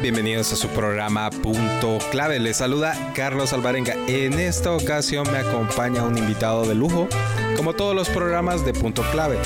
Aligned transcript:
Bienvenidos 0.00 0.52
a 0.52 0.56
su 0.56 0.68
programa 0.68 1.28
Punto 1.30 1.98
Clave. 2.10 2.40
Les 2.40 2.56
saluda 2.56 3.12
Carlos 3.14 3.52
Alvarenga. 3.52 3.94
En 4.08 4.32
esta 4.38 4.72
ocasión 4.72 5.30
me 5.30 5.36
acompaña 5.36 6.02
un 6.02 6.16
invitado 6.16 6.64
de 6.66 6.74
lujo, 6.74 7.08
como 7.56 7.74
todos 7.74 7.94
los 7.94 8.08
programas 8.08 8.64
de 8.64 8.72
Punto 8.72 9.02
Clave. 9.12 9.36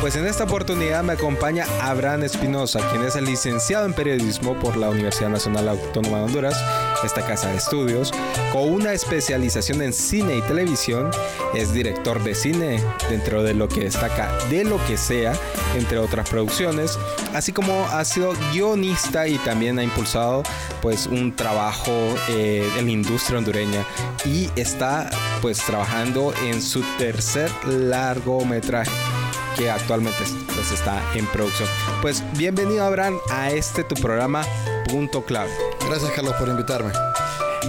Pues 0.00 0.16
en 0.16 0.26
esta 0.26 0.44
oportunidad 0.44 1.02
me 1.02 1.14
acompaña 1.14 1.66
Abraham 1.80 2.24
Espinosa, 2.24 2.80
quien 2.90 3.04
es 3.04 3.16
el 3.16 3.24
licenciado 3.24 3.86
en 3.86 3.94
periodismo 3.94 4.54
por 4.54 4.76
la 4.76 4.90
Universidad 4.90 5.30
Nacional 5.30 5.68
Autónoma 5.68 6.18
de 6.18 6.24
Honduras, 6.24 6.62
esta 7.04 7.26
casa 7.26 7.48
de 7.50 7.56
estudios, 7.56 8.12
con 8.52 8.70
una 8.70 8.92
especialización 8.92 9.80
en 9.82 9.92
cine 9.92 10.36
y 10.36 10.42
televisión. 10.42 11.10
Es 11.54 11.72
director 11.72 12.22
de 12.22 12.34
cine 12.34 12.82
dentro 13.08 13.42
de 13.42 13.54
lo 13.54 13.68
que 13.68 13.84
destaca 13.84 14.30
de 14.50 14.64
lo 14.64 14.84
que 14.86 14.96
sea, 14.96 15.32
entre 15.74 15.98
otras 15.98 16.28
producciones, 16.28 16.98
así 17.32 17.52
como 17.52 17.86
ha 17.86 18.04
sido 18.04 18.34
guionista 18.52 19.26
y 19.26 19.38
también 19.38 19.78
ha 19.78 19.82
impulsado 19.82 20.42
pues 20.82 21.06
un 21.06 21.34
trabajo 21.34 21.92
eh, 22.28 22.68
en 22.78 22.86
la 22.86 22.92
industria 22.92 23.38
hondureña 23.38 23.84
y 24.24 24.50
está 24.56 25.10
pues 25.40 25.58
trabajando 25.58 26.34
en 26.44 26.60
su 26.60 26.82
tercer 26.98 27.50
largometraje 27.66 29.13
que 29.56 29.70
actualmente 29.70 30.18
pues, 30.54 30.72
está 30.72 31.02
en 31.14 31.26
producción. 31.26 31.68
Pues 32.02 32.22
bienvenido 32.36 32.84
Abraham 32.84 33.18
a 33.30 33.50
este 33.50 33.84
tu 33.84 33.94
programa 33.96 34.44
Punto 34.88 35.24
Clave. 35.24 35.50
Gracias 35.88 36.10
Carlos 36.12 36.34
por 36.34 36.48
invitarme. 36.48 36.92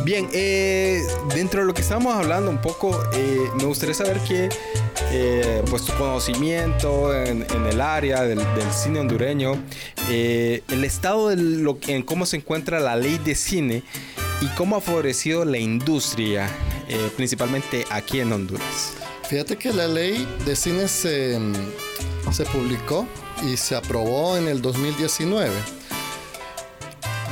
Bien, 0.03 0.27
eh, 0.33 1.01
dentro 1.33 1.61
de 1.61 1.67
lo 1.67 1.73
que 1.73 1.81
estamos 1.81 2.13
hablando 2.13 2.51
un 2.51 2.61
poco, 2.61 3.01
eh, 3.13 3.49
me 3.55 3.65
gustaría 3.65 3.95
saber 3.95 4.19
que 4.19 4.49
eh, 5.11 5.63
pues 5.69 5.83
tu 5.85 5.93
conocimiento 5.93 7.13
en, 7.13 7.45
en 7.49 7.65
el 7.65 7.79
área 7.79 8.23
del, 8.23 8.39
del 8.39 8.71
cine 8.73 8.99
hondureño, 8.99 9.57
el 10.09 10.83
estado 10.83 11.29
de 11.29 11.37
lo, 11.37 11.77
en 11.87 12.03
cómo 12.03 12.25
se 12.25 12.37
encuentra 12.37 12.79
la 12.79 12.95
ley 12.95 13.17
de 13.19 13.35
cine 13.35 13.83
y 14.41 14.47
cómo 14.55 14.75
ha 14.75 14.81
favorecido 14.81 15.45
la 15.45 15.57
industria, 15.57 16.49
principalmente 17.15 17.85
aquí 17.89 18.19
en 18.19 18.33
Honduras. 18.33 19.04
Fíjate 19.29 19.57
que 19.57 19.73
la 19.73 19.87
ley 19.87 20.27
de 20.45 20.55
cine 20.55 20.87
se, 20.87 21.39
se 22.31 22.45
publicó 22.45 23.07
y 23.43 23.57
se 23.57 23.75
aprobó 23.75 24.37
en 24.37 24.47
el 24.47 24.61
2019. 24.61 25.51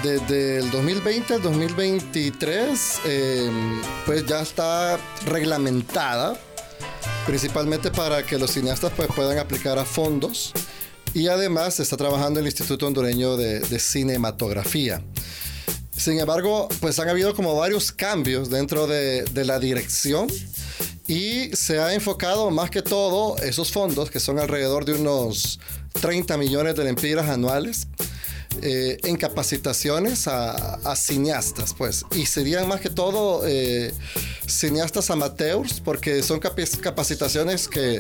Desde 0.02 0.58
el 0.58 0.72
2020 0.72 1.36
al 1.36 1.42
2023, 1.44 3.00
eh, 3.06 3.50
pues 4.08 4.26
ya 4.26 4.42
está 4.42 5.00
reglamentada, 5.28 6.36
principalmente 7.28 7.92
para 7.92 8.24
que 8.24 8.40
los 8.40 8.50
cineastas 8.50 8.92
pues, 8.96 9.08
puedan 9.16 9.38
aplicar 9.38 9.78
a 9.78 9.86
fondos. 9.86 10.52
Y 11.14 11.28
además 11.28 11.80
está 11.80 11.96
trabajando 11.96 12.40
el 12.40 12.48
Instituto 12.48 12.88
Hondureño 12.88 13.38
de, 13.38 13.80
Cinematografía. 13.80 15.04
Sin 15.96 16.20
embargo, 16.20 16.68
pues 16.82 16.98
han 16.98 17.08
habido 17.08 17.36
como 17.36 17.56
varios 17.56 17.92
cambios 17.92 18.50
dentro 18.50 18.88
de, 18.88 19.24
de 19.26 19.46
la 19.46 19.60
dirección 19.60 20.28
y 21.14 21.56
se 21.56 21.80
ha 21.80 21.94
enfocado 21.94 22.50
más 22.50 22.72
que 22.72 22.82
todo 22.82 23.38
esos 23.38 23.72
fondos, 23.72 24.10
que 24.10 24.20
son 24.20 24.40
alrededor 24.40 24.84
de 24.84 24.94
unos 24.94 25.60
30 26.02 26.38
millones 26.38 26.76
de 26.76 26.86
lempiras 26.86 27.30
anuales, 27.30 27.88
eh, 28.64 28.98
en 29.04 29.16
capacitaciones 29.18 30.28
a, 30.28 30.96
cineastas, 30.96 31.76
pues. 31.78 32.04
Y 32.16 32.26
serían 32.26 32.68
más 32.68 32.82
que 32.82 32.90
todo 32.90 33.44
eh, 33.46 33.94
cineastas 34.48 35.12
amateurs, 35.12 35.82
porque 35.82 36.24
son 36.24 36.40
capacitaciones 36.40 37.68
que, 37.68 38.00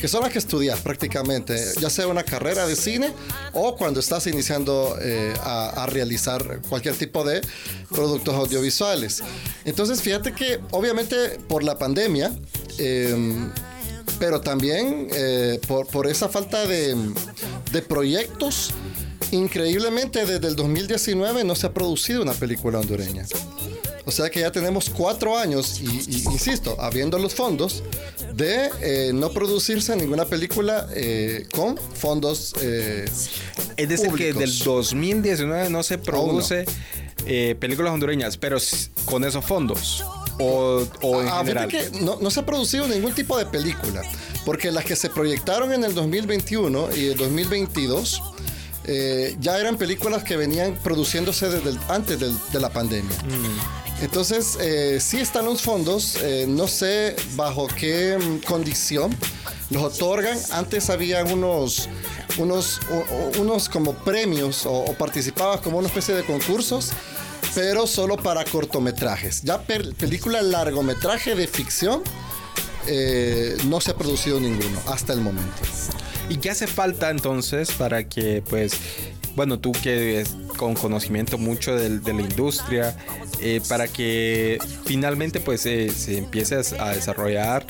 que 0.00 0.08
son 0.08 0.22
las 0.22 0.32
que 0.32 0.38
estudias 0.38 0.80
prácticamente, 0.80 1.56
ya 1.80 1.90
sea 1.90 2.06
una 2.06 2.22
carrera 2.22 2.66
de 2.66 2.76
cine 2.76 3.12
o 3.52 3.76
cuando 3.76 4.00
estás 4.00 4.26
iniciando 4.26 4.96
eh, 5.00 5.34
a, 5.42 5.86
realizar 5.88 6.60
cualquier 6.68 6.94
tipo 6.94 7.24
de 7.24 7.40
productos 7.90 8.34
audiovisuales. 8.34 9.22
Entonces, 9.64 10.02
fíjate 10.02 10.32
que 10.32 10.60
obviamente 10.70 11.38
por 11.48 11.62
la 11.62 11.78
pandemia, 11.78 12.32
eh, 12.78 13.14
pero 14.18 14.40
también 14.40 15.08
eh, 15.12 15.60
por, 15.66 15.86
por, 15.86 16.06
esa 16.06 16.28
falta 16.28 16.66
de, 16.66 16.94
de 17.72 17.82
proyectos, 17.82 18.72
increíblemente 19.30 20.26
desde 20.26 20.48
el 20.48 20.56
2019 20.56 21.44
no 21.44 21.54
se 21.54 21.66
ha 21.66 21.72
producido 21.72 22.22
una 22.22 22.34
película 22.34 22.80
hondureña. 22.80 23.24
O 24.08 24.10
sea 24.10 24.30
que 24.30 24.40
ya 24.40 24.50
tenemos 24.50 24.88
cuatro 24.88 25.36
años, 25.36 25.82
y, 25.82 25.86
y 25.86 26.24
insisto, 26.32 26.74
habiendo 26.80 27.18
los 27.18 27.34
fondos, 27.34 27.82
de 28.32 28.70
eh, 28.80 29.10
no 29.12 29.30
producirse 29.32 29.94
ninguna 29.96 30.24
película 30.24 30.88
eh, 30.94 31.46
con 31.54 31.76
fondos. 31.76 32.54
Eh, 32.62 33.04
es 33.76 33.86
decir, 33.86 34.08
públicos. 34.08 34.32
que 34.34 34.46
del 34.46 34.58
2019 34.60 35.68
no 35.68 35.82
se 35.82 35.98
produce 35.98 36.64
no. 36.64 37.58
películas 37.60 37.92
hondureñas, 37.92 38.38
pero 38.38 38.56
con 39.04 39.24
esos 39.24 39.44
fondos. 39.44 40.02
O, 40.38 40.86
o 41.02 41.20
en 41.20 41.28
a, 41.28 41.40
general. 41.40 41.68
Que 41.68 41.90
no, 42.00 42.16
no, 42.18 42.30
se 42.30 42.40
ha 42.40 42.46
producido 42.46 42.88
ningún 42.88 43.12
tipo 43.12 43.36
de 43.36 43.44
película, 43.44 44.00
porque 44.46 44.72
las 44.72 44.86
que 44.86 44.96
se 44.96 45.10
proyectaron 45.10 45.70
en 45.70 45.84
el 45.84 45.92
2021 45.94 46.96
y 46.96 47.08
el 47.08 47.16
2022 47.18 48.22
eh, 48.90 49.36
ya 49.38 49.58
eran 49.58 49.76
películas 49.76 50.24
que 50.24 50.38
venían 50.38 50.74
produciéndose 50.82 51.50
desde 51.50 51.68
el, 51.68 51.78
antes 51.90 52.18
del, 52.18 52.34
de 52.50 52.58
la 52.58 52.70
pandemia. 52.70 53.14
Mm. 53.18 53.77
Entonces, 54.00 54.56
eh, 54.60 54.98
sí 55.00 55.18
están 55.18 55.44
los 55.44 55.62
fondos, 55.62 56.16
eh, 56.22 56.46
no 56.48 56.68
sé 56.68 57.16
bajo 57.34 57.66
qué 57.66 58.18
condición 58.46 59.14
los 59.70 59.82
otorgan. 59.82 60.38
Antes 60.52 60.88
había 60.88 61.24
unos, 61.24 61.88
unos, 62.38 62.80
unos 63.38 63.68
como 63.68 63.94
premios 63.94 64.66
o, 64.66 64.72
o 64.72 64.94
participabas 64.94 65.60
como 65.60 65.78
una 65.78 65.88
especie 65.88 66.14
de 66.14 66.24
concursos 66.24 66.92
pero 67.54 67.86
solo 67.86 68.16
para 68.16 68.44
cortometrajes. 68.44 69.42
Ya 69.42 69.60
per, 69.60 69.94
película 69.94 70.42
largometraje 70.42 71.34
de 71.34 71.46
ficción 71.46 72.02
eh, 72.86 73.56
no 73.66 73.80
se 73.80 73.90
ha 73.90 73.96
producido 73.96 74.40
ninguno 74.40 74.80
hasta 74.86 75.12
el 75.12 75.20
momento. 75.20 75.62
¿Y 76.28 76.36
qué 76.38 76.50
hace 76.50 76.66
falta 76.66 77.10
entonces 77.10 77.72
para 77.72 78.08
que, 78.08 78.42
pues, 78.48 78.74
bueno, 79.34 79.58
tú 79.58 79.72
que 79.72 80.24
con 80.58 80.74
conocimiento 80.74 81.38
mucho 81.38 81.74
de, 81.74 82.00
de 82.00 82.12
la 82.12 82.20
industria, 82.20 82.94
eh, 83.40 83.62
para 83.68 83.86
que 83.86 84.58
finalmente 84.84 85.38
pues 85.38 85.64
eh, 85.64 85.90
se 85.90 86.18
empiece 86.18 86.56
a 86.78 86.90
desarrollar 86.90 87.64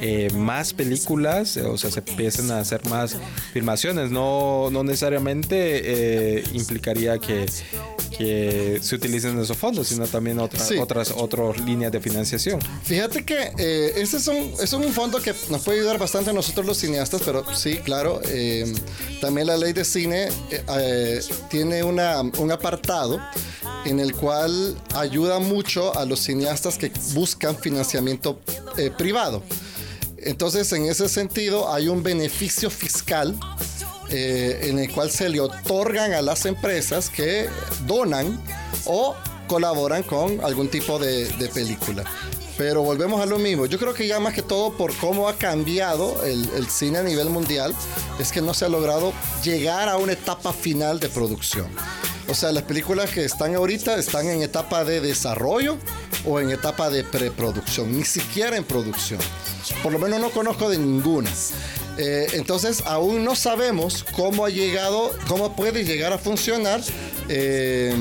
eh, 0.00 0.28
más 0.34 0.74
películas, 0.74 1.56
o 1.56 1.78
sea, 1.78 1.90
se 1.90 2.00
empiecen 2.00 2.50
a 2.50 2.58
hacer 2.58 2.84
más 2.90 3.16
filmaciones, 3.52 4.10
no, 4.10 4.68
no 4.70 4.82
necesariamente 4.82 6.42
implicaría 6.52 7.18
que, 7.18 7.46
que, 8.16 8.78
se 8.82 8.94
utilicen 8.94 9.38
esos 9.38 9.56
fondos, 9.56 9.88
sino 9.88 10.06
también 10.06 10.38
otras, 10.38 10.68
sí. 10.68 10.76
otras, 10.78 11.12
otras 11.16 11.58
líneas 11.60 11.92
de 11.92 12.00
financiación. 12.00 12.60
Fíjate 12.82 13.24
que 13.24 13.52
eh, 13.58 13.92
ese 13.96 14.18
es 14.18 14.26
un, 14.28 14.52
es 14.60 14.72
un 14.72 14.92
fondo 14.92 15.20
que 15.20 15.34
nos 15.50 15.62
puede 15.62 15.80
ayudar 15.80 15.98
bastante 15.98 16.30
a 16.30 16.32
nosotros 16.32 16.66
los 16.66 16.76
cineastas, 16.76 17.22
pero 17.24 17.44
sí, 17.54 17.78
claro, 17.78 18.20
eh, 18.26 18.72
también 19.20 19.46
la 19.46 19.56
ley 19.56 19.72
de 19.72 19.84
cine 19.84 20.28
tiene 21.50 21.82
una, 21.82 22.20
un 22.20 22.52
apartado 22.52 23.20
en 23.84 24.00
el 24.00 24.14
cual 24.14 24.76
ayuda 24.94 25.38
mucho 25.38 25.96
a 25.96 26.04
los 26.04 26.20
cineastas 26.20 26.78
que 26.78 26.92
buscan 27.14 27.56
financiamiento 27.56 28.40
eh, 28.76 28.90
privado. 28.90 29.42
Entonces, 30.18 30.72
en 30.72 30.86
ese 30.86 31.08
sentido, 31.08 31.72
hay 31.72 31.88
un 31.88 32.02
beneficio 32.02 32.70
fiscal 32.70 33.36
eh, 34.12 34.68
en 34.68 34.78
el 34.78 34.92
cual 34.92 35.10
se 35.10 35.28
le 35.28 35.40
otorgan 35.40 36.12
a 36.12 36.20
las 36.20 36.44
empresas 36.44 37.08
que 37.08 37.48
donan 37.86 38.38
o 38.84 39.16
colaboran 39.46 40.02
con 40.02 40.44
algún 40.44 40.68
tipo 40.68 40.98
de, 40.98 41.50
película. 41.54 42.04
Pero 42.58 42.82
volvemos 42.82 43.22
a 43.22 43.26
lo 43.26 43.38
mismo. 43.38 43.64
Yo 43.66 43.78
creo 43.78 43.94
que 43.94 44.06
ya 44.06 44.20
más 44.20 44.34
que 44.34 44.42
todo 44.42 44.74
por 44.74 44.94
cómo 44.96 45.28
ha 45.28 45.36
cambiado 45.36 46.22
el, 46.24 46.48
el, 46.54 46.66
cine 46.68 46.98
a 46.98 47.02
nivel 47.02 47.30
mundial, 47.30 47.74
es 48.18 48.30
que 48.30 48.42
no 48.42 48.52
se 48.52 48.66
ha 48.66 48.68
logrado 48.68 49.14
llegar 49.42 49.88
a 49.88 49.96
una 49.96 50.12
etapa 50.12 50.52
final 50.52 51.00
de 51.00 51.08
producción. 51.08 51.66
O 52.28 52.34
sea, 52.34 52.52
las 52.52 52.62
películas 52.62 53.10
que 53.10 53.24
están 53.24 53.54
ahorita 53.54 53.96
están 53.96 54.26
en 54.26 54.42
etapa 54.42 54.84
de 54.84 55.00
desarrollo 55.00 55.76
o 56.24 56.40
en 56.40 56.50
etapa 56.50 56.88
de 56.88 57.02
preproducción, 57.04 57.96
ni 57.96 58.04
siquiera 58.04 58.56
en 58.56 58.64
producción. 58.64 59.20
Por 59.82 59.92
lo 59.92 59.98
menos 59.98 60.20
no 60.20 60.30
conozco 60.30 60.70
de 60.70 60.78
ninguna. 60.78 61.30
Eh, 61.98 62.26
entonces, 62.32 62.82
aún 62.86 63.24
no 63.24 63.34
sabemos 63.34 64.04
cómo 64.16 64.46
ha 64.46 64.50
llegado, 64.50 65.12
cómo 65.28 65.54
puede 65.54 65.84
llegar 65.84 66.12
a 66.12 66.18
funcionar 66.18 66.80
eh, 67.34 67.94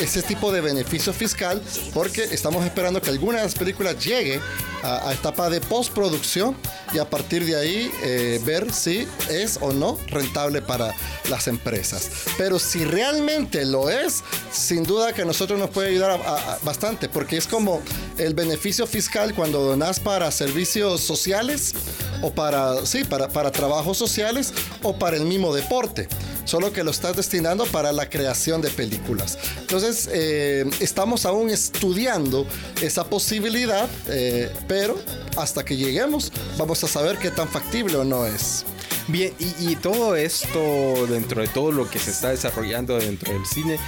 ese 0.00 0.22
tipo 0.22 0.50
de 0.50 0.60
beneficio 0.62 1.12
fiscal 1.12 1.60
porque 1.92 2.24
estamos 2.24 2.64
esperando 2.64 3.02
que 3.02 3.10
alguna 3.10 3.38
de 3.38 3.44
las 3.44 3.54
películas 3.54 4.02
llegue 4.02 4.40
a, 4.82 5.08
a 5.08 5.12
etapa 5.12 5.50
de 5.50 5.60
postproducción 5.60 6.56
y 6.94 6.98
a 6.98 7.04
partir 7.08 7.44
de 7.44 7.56
ahí 7.56 7.90
eh, 8.02 8.40
ver 8.46 8.72
si 8.72 9.06
es 9.28 9.58
o 9.60 9.72
no 9.74 9.98
rentable 10.06 10.62
para 10.62 10.94
las 11.28 11.46
empresas. 11.48 12.08
Pero 12.38 12.58
si 12.58 12.84
realmente 12.84 13.64
lo 13.66 13.90
es, 13.90 14.22
sin 14.50 14.84
duda 14.84 15.12
que 15.12 15.22
a 15.22 15.24
nosotros 15.26 15.58
nos 15.58 15.68
puede 15.68 15.90
ayudar 15.90 16.12
a- 16.12 16.14
a- 16.54 16.58
bastante 16.62 17.08
porque 17.10 17.36
es 17.36 17.46
como 17.46 17.82
el 18.16 18.32
beneficio 18.32 18.86
fiscal 18.86 19.34
cuando 19.34 19.60
donas 19.60 20.00
para 20.00 20.30
servicios 20.30 21.02
sociales 21.02 21.74
o 22.22 22.32
para, 22.32 22.84
sí, 22.86 23.04
para, 23.04 23.28
para 23.28 23.50
trabajos 23.52 23.98
sociales 23.98 24.52
o 24.82 24.98
para 24.98 25.16
el 25.16 25.24
mismo 25.24 25.54
deporte 25.54 26.08
solo 26.44 26.72
que 26.72 26.82
lo 26.82 26.90
estás 26.90 27.14
destinando 27.14 27.66
para 27.66 27.92
la 27.92 28.08
creación 28.08 28.62
de 28.62 28.70
películas. 28.78 29.36
Entonces, 29.60 30.08
eh, 30.12 30.64
estamos 30.78 31.26
aún 31.26 31.50
estudiando 31.50 32.46
esa 32.80 33.10
posibilidad, 33.10 33.88
eh, 34.08 34.52
pero 34.68 34.96
hasta 35.36 35.64
que 35.64 35.76
lleguemos 35.76 36.32
vamos 36.56 36.84
a 36.84 36.86
saber 36.86 37.18
qué 37.18 37.32
tan 37.32 37.48
factible 37.48 37.96
o 37.96 38.04
no 38.04 38.24
es. 38.24 38.64
Bien, 39.08 39.32
y, 39.40 39.72
y 39.72 39.76
todo 39.76 40.14
esto, 40.14 41.06
dentro 41.08 41.40
de 41.42 41.48
todo 41.48 41.72
lo 41.72 41.90
que 41.90 41.98
se 41.98 42.10
está 42.10 42.28
desarrollando 42.28 42.96
dentro 42.98 43.32
del 43.32 43.44
cine, 43.46 43.78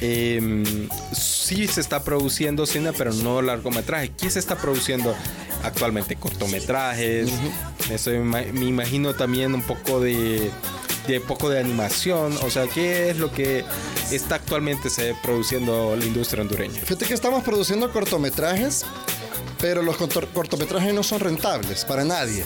eh, 0.00 0.40
sí 1.12 1.66
se 1.66 1.80
está 1.80 2.04
produciendo 2.04 2.64
cine, 2.64 2.92
pero 2.92 3.12
no 3.12 3.42
largometraje. 3.42 4.12
¿Qué 4.12 4.30
se 4.30 4.38
está 4.38 4.56
produciendo 4.56 5.16
actualmente? 5.64 6.14
Cortometrajes. 6.14 7.28
Eso 7.90 8.10
me, 8.10 8.52
me 8.52 8.66
imagino 8.66 9.14
también 9.14 9.54
un 9.54 9.62
poco 9.62 9.98
de, 10.00 10.52
de 11.14 11.20
poco 11.20 11.48
de 11.48 11.58
animación. 11.60 12.36
O 12.42 12.50
sea, 12.50 12.66
¿qué 12.66 13.10
es 13.10 13.16
lo 13.18 13.30
que 13.32 13.64
está 14.10 14.36
actualmente 14.36 14.90
se 14.90 15.14
produciendo 15.22 15.96
la 15.96 16.04
industria 16.04 16.42
hondureña? 16.42 16.80
Fíjate 16.80 17.06
que 17.06 17.14
estamos 17.14 17.42
produciendo 17.44 17.92
cortometrajes, 17.92 18.84
pero 19.60 19.82
los 19.82 19.96
corto- 19.96 20.28
cortometrajes 20.32 20.92
no 20.94 21.02
son 21.02 21.20
rentables 21.20 21.84
para 21.84 22.04
nadie. 22.04 22.44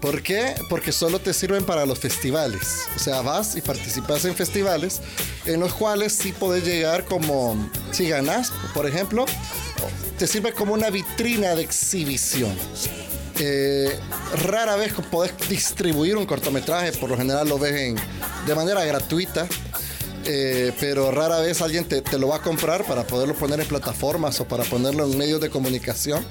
¿Por 0.00 0.22
qué? 0.22 0.54
Porque 0.68 0.92
solo 0.92 1.18
te 1.18 1.32
sirven 1.32 1.64
para 1.64 1.86
los 1.86 1.98
festivales. 1.98 2.82
O 2.94 2.98
sea, 2.98 3.22
vas 3.22 3.56
y 3.56 3.60
participas 3.62 4.24
en 4.26 4.36
festivales 4.36 5.00
en 5.46 5.58
los 5.58 5.72
cuales 5.72 6.12
sí 6.12 6.32
podés 6.32 6.64
llegar 6.64 7.06
como, 7.06 7.56
si 7.92 8.08
ganas, 8.08 8.52
por 8.74 8.86
ejemplo, 8.86 9.24
te 10.18 10.26
sirve 10.26 10.52
como 10.52 10.74
una 10.74 10.90
vitrina 10.90 11.54
de 11.54 11.62
exhibición. 11.62 12.54
Eh, 13.38 13.98
rara 14.44 14.76
vez 14.76 14.92
podés 15.10 15.32
distribuir 15.48 16.16
un 16.16 16.26
cortometraje, 16.26 16.92
por 16.92 17.10
lo 17.10 17.16
general 17.16 17.48
lo 17.48 17.58
ves 17.58 17.74
en- 17.74 17.96
de 18.46 18.54
manera 18.54 18.84
gratuita. 18.84 19.46
Eh, 20.28 20.72
pero 20.80 21.12
rara 21.12 21.38
vez 21.38 21.60
alguien 21.62 21.84
te, 21.84 22.02
te 22.02 22.18
lo 22.18 22.26
va 22.28 22.36
a 22.36 22.42
comprar 22.42 22.84
para 22.84 23.06
poderlo 23.06 23.34
poner 23.34 23.60
en 23.60 23.68
plataformas 23.68 24.40
o 24.40 24.44
para 24.48 24.64
ponerlo 24.64 25.04
en 25.04 25.16
medios 25.16 25.40
de 25.40 25.50
comunicación. 25.50 26.26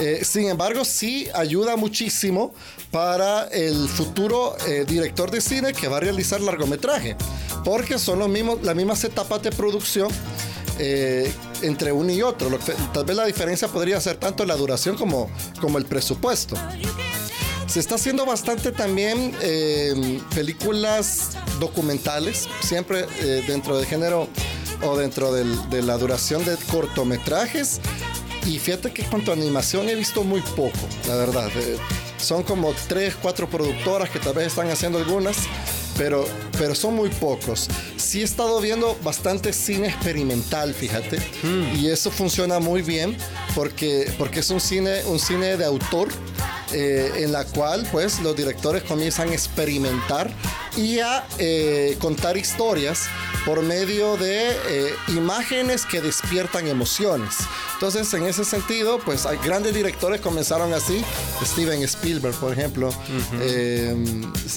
Eh, 0.00 0.22
sin 0.24 0.48
embargo, 0.48 0.84
sí 0.84 1.28
ayuda 1.34 1.76
muchísimo 1.76 2.52
para 2.90 3.44
el 3.48 3.88
futuro 3.88 4.56
director 4.88 5.30
de 5.30 5.40
cine 5.40 5.72
que 5.74 5.86
va 5.86 5.98
a 5.98 6.00
realizar 6.00 6.40
largometraje, 6.40 7.14
porque 7.64 7.98
son 8.00 8.18
los 8.18 8.28
mismos, 8.28 8.58
las 8.62 8.74
mismas 8.74 9.04
etapas 9.04 9.42
de 9.42 9.52
producción 9.52 10.08
eh, 10.78 11.32
entre 11.62 11.92
uno 11.92 12.12
y 12.12 12.22
otro. 12.22 12.48
Tal 12.92 13.04
vez 13.04 13.16
la 13.16 13.24
diferencia 13.26 13.68
podría 13.68 14.00
ser 14.00 14.16
tanto 14.16 14.44
la 14.44 14.56
duración 14.56 14.96
como, 14.96 15.30
como 15.60 15.78
el 15.78 15.84
presupuesto. 15.84 16.56
Se 17.66 17.78
está 17.78 17.94
haciendo 17.94 18.26
bastante 18.26 18.72
también 18.72 19.32
eh, 19.42 20.20
películas 20.34 21.30
documentales, 21.60 22.48
siempre 22.62 23.06
eh, 23.20 23.44
dentro 23.46 23.76
del 23.76 23.86
género 23.86 24.28
o 24.82 24.96
dentro 24.96 25.32
de 25.32 25.82
la 25.82 25.96
duración 25.96 26.44
de 26.44 26.56
cortometrajes. 26.70 27.80
Y 28.46 28.58
fíjate 28.58 28.92
que 28.92 29.04
cuanto 29.04 29.30
a 29.30 29.34
animación 29.34 29.88
he 29.88 29.94
visto 29.94 30.24
muy 30.24 30.40
poco, 30.40 30.78
la 31.06 31.14
verdad. 31.14 31.50
Son 32.16 32.42
como 32.42 32.74
tres, 32.88 33.14
cuatro 33.20 33.48
productoras 33.48 34.10
que 34.10 34.18
tal 34.18 34.34
vez 34.34 34.48
están 34.48 34.68
haciendo 34.68 34.98
algunas, 34.98 35.36
pero, 36.00 36.24
pero 36.56 36.74
son 36.74 36.94
muy 36.94 37.10
pocos. 37.10 37.68
Sí 37.98 38.22
he 38.22 38.24
estado 38.24 38.58
viendo 38.62 38.98
bastante 39.04 39.52
cine 39.52 39.88
experimental, 39.88 40.72
fíjate, 40.72 41.18
y 41.78 41.88
eso 41.88 42.10
funciona 42.10 42.58
muy 42.58 42.80
bien 42.80 43.14
porque, 43.54 44.10
porque 44.16 44.40
es 44.40 44.48
un 44.48 44.62
cine, 44.62 45.04
un 45.04 45.18
cine 45.18 45.58
de 45.58 45.66
autor 45.66 46.08
eh, 46.72 47.12
en 47.16 47.32
la 47.32 47.44
cual 47.44 47.86
pues 47.92 48.18
los 48.20 48.34
directores 48.34 48.82
comienzan 48.84 49.28
a 49.28 49.34
experimentar 49.34 50.30
y 50.76 51.00
a 51.00 51.26
eh, 51.38 51.96
contar 52.00 52.36
historias 52.36 53.08
por 53.44 53.62
medio 53.62 54.16
de 54.16 54.50
eh, 54.50 54.94
imágenes 55.08 55.86
que 55.86 56.00
despiertan 56.00 56.68
emociones. 56.68 57.36
Entonces, 57.74 58.12
en 58.12 58.26
ese 58.26 58.44
sentido, 58.44 58.98
pues 58.98 59.24
hay 59.24 59.38
grandes 59.38 59.74
directores 59.74 60.20
comenzaron 60.20 60.74
así. 60.74 61.02
Steven 61.42 61.82
Spielberg, 61.82 62.34
por 62.36 62.52
ejemplo, 62.52 62.92
eh, 63.40 63.94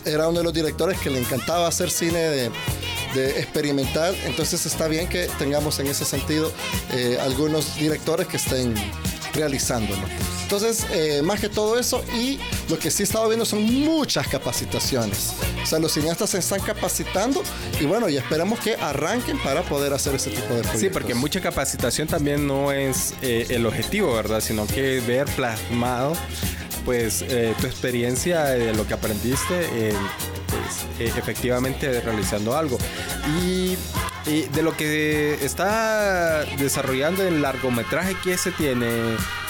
era 0.05 0.27
uno 0.27 0.39
de 0.39 0.43
los 0.43 0.53
directores 0.53 0.99
que 0.99 1.09
le 1.09 1.19
encantaba 1.19 1.67
hacer 1.67 1.89
cine 1.89 2.19
de, 2.19 2.51
de 3.13 3.39
experimental. 3.39 4.15
Entonces, 4.25 4.65
está 4.65 4.87
bien 4.87 5.07
que 5.07 5.29
tengamos 5.39 5.79
en 5.79 5.87
ese 5.87 6.03
sentido 6.05 6.51
eh, 6.91 7.17
algunos 7.21 7.75
directores 7.75 8.27
que 8.27 8.37
estén 8.37 8.75
realizándolo. 9.33 10.03
Entonces, 10.43 10.85
eh, 10.91 11.21
más 11.23 11.39
que 11.39 11.49
todo 11.49 11.79
eso, 11.79 12.03
y 12.13 12.39
lo 12.69 12.77
que 12.77 12.91
sí 12.91 13.03
he 13.03 13.05
estado 13.05 13.27
viendo 13.27 13.45
son 13.45 13.63
muchas 13.63 14.27
capacitaciones. 14.27 15.33
O 15.63 15.65
sea, 15.65 15.79
los 15.79 15.93
cineastas 15.93 16.29
se 16.29 16.37
están 16.39 16.59
capacitando 16.59 17.41
y 17.79 17.85
bueno, 17.85 18.09
y 18.09 18.17
esperamos 18.17 18.59
que 18.59 18.75
arranquen 18.75 19.39
para 19.39 19.63
poder 19.63 19.93
hacer 19.93 20.15
ese 20.15 20.29
tipo 20.29 20.53
de 20.53 20.61
proyectos. 20.61 20.79
Sí, 20.79 20.89
porque 20.89 21.15
mucha 21.15 21.41
capacitación 21.41 22.07
también 22.07 22.45
no 22.45 22.71
es 22.71 23.13
eh, 23.21 23.47
el 23.49 23.65
objetivo, 23.65 24.13
¿verdad? 24.13 24.41
Sino 24.41 24.67
que 24.67 24.99
ver 24.99 25.25
plasmado, 25.35 26.13
pues, 26.85 27.23
eh, 27.27 27.55
tu 27.59 27.65
experiencia 27.65 28.43
de 28.43 28.73
lo 28.73 28.85
que 28.85 28.93
aprendiste, 28.93 29.93
pues, 30.47 31.09
efectivamente 31.17 31.99
realizando 32.01 32.55
algo. 32.55 32.77
Y, 33.41 33.75
y 34.25 34.43
de 34.43 34.61
lo 34.61 34.75
que 34.77 35.33
está 35.43 36.45
desarrollando 36.57 37.23
el 37.23 37.41
largometraje, 37.41 38.15
¿qué 38.23 38.37
se 38.37 38.51
tiene 38.51 38.87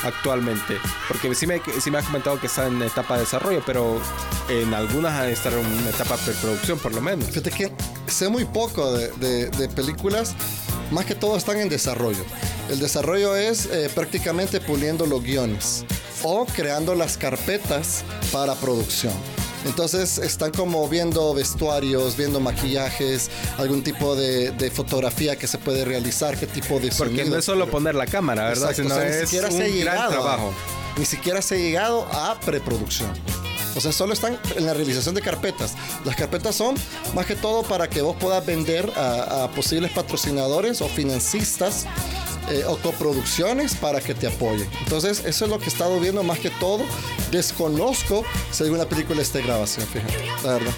actualmente? 0.04 0.78
Porque 1.08 1.34
sí 1.36 1.46
me, 1.48 1.62
sí 1.82 1.92
me 1.92 2.00
ha 2.00 2.02
comentado 2.02 2.40
que 2.40 2.48
está 2.48 2.68
en 2.68 2.82
etapa 2.82 3.16
de 3.16 3.22
desarrollo, 3.22 3.62
pero 3.66 4.00
en 4.50 4.74
algunas 4.74 5.14
han 5.14 5.30
estar 5.30 5.54
en 5.54 5.88
etapa 5.88 6.18
de 6.18 6.24
preproducción, 6.32 6.80
por 6.80 6.94
lo 6.94 7.02
menos. 7.02 7.26
Fíjate 7.30 7.52
que 7.52 7.72
sé 8.08 8.30
muy 8.30 8.46
poco 8.46 8.92
de, 8.94 9.10
de- 9.14 9.50
de 9.50 9.70
películas, 9.70 10.34
más 10.92 11.06
que 11.06 11.16
todo 11.16 11.38
están 11.38 11.58
en 11.60 11.70
desarrollo. 11.70 12.24
El 12.70 12.80
desarrollo 12.80 13.36
es 13.36 13.66
eh, 13.68 13.90
prácticamente 13.94 14.60
puliendo 14.60 15.06
los 15.06 15.22
guiones 15.24 15.86
o 16.24 16.46
creando 16.46 16.96
las 16.96 17.18
carpetas 17.18 18.04
para 18.32 18.56
producción. 18.56 19.14
Entonces 19.66 20.18
están 20.18 20.52
como 20.52 20.88
viendo 20.90 21.34
vestuarios, 21.34 22.18
viendo 22.18 22.40
maquillajes, 22.40 23.30
algún 23.58 23.84
tipo 23.84 24.16
de, 24.16 24.52
de 24.52 24.70
fotografía 24.72 25.36
que 25.38 25.48
se 25.48 25.58
puede 25.58 25.86
realizar, 25.86 26.38
qué 26.38 26.48
tipo 26.48 26.76
de 26.80 26.90
Porque 26.90 27.16
sonido. 27.18 27.30
no 27.30 27.38
es 27.38 27.46
solo 27.46 27.70
poner 27.70 27.96
la 27.96 28.06
cámara, 28.06 28.50
¿verdad? 28.50 28.72
Exacto, 28.72 28.84
Sino 28.84 28.96
o 28.96 29.00
sea, 29.00 29.10
ni 29.22 29.26
siquiera 29.26 29.50
se 29.52 29.56
ha 29.56 29.60
gran 29.60 29.74
llegado 29.74 30.28
a- 30.30 30.40
ni 30.98 31.06
siquiera 31.06 31.42
se 31.42 31.56
ha 31.56 31.58
llegado 31.58 32.06
a 32.12 32.40
preproducción. 32.42 33.10
O 33.76 33.82
sea, 33.82 33.92
solo 33.92 34.14
están 34.14 34.38
en 34.56 34.66
la 34.68 34.76
realización 34.76 35.16
de 35.16 35.22
carpetas. 35.22 35.74
Las 36.06 36.16
carpetas 36.16 36.56
son 36.56 36.76
más 37.16 37.26
que 37.26 37.36
todo 37.36 37.64
para 37.64 37.90
que 37.90 38.04
vos 38.04 38.16
puedas 38.20 38.46
vender 38.46 38.92
a, 38.96 39.46
a 39.46 39.52
posibles 39.52 39.90
patrocinadores 39.92 40.82
o 40.82 40.88
financistas 40.88 41.88
eh, 42.50 42.64
o 42.68 42.78
coproducciones 42.78 43.76
para 43.76 44.00
que 44.02 44.14
te 44.14 44.28
apoyen. 44.28 44.68
Entonces, 44.84 45.24
eso 45.26 45.46
es 45.46 45.52
lo 45.52 45.60
que 45.60 45.66
he 45.66 45.70
estado 45.70 46.00
viendo 46.00 46.24
más 46.24 46.40
que 46.40 46.50
todo. 46.50 46.84
Desconozco 47.32 48.24
si 48.52 48.64
alguna 48.64 48.86
película 48.86 49.22
esté 49.22 49.42
grabación, 49.42 49.86
fíjate, 49.88 50.14
la 50.44 50.54
verdad. 50.54 50.72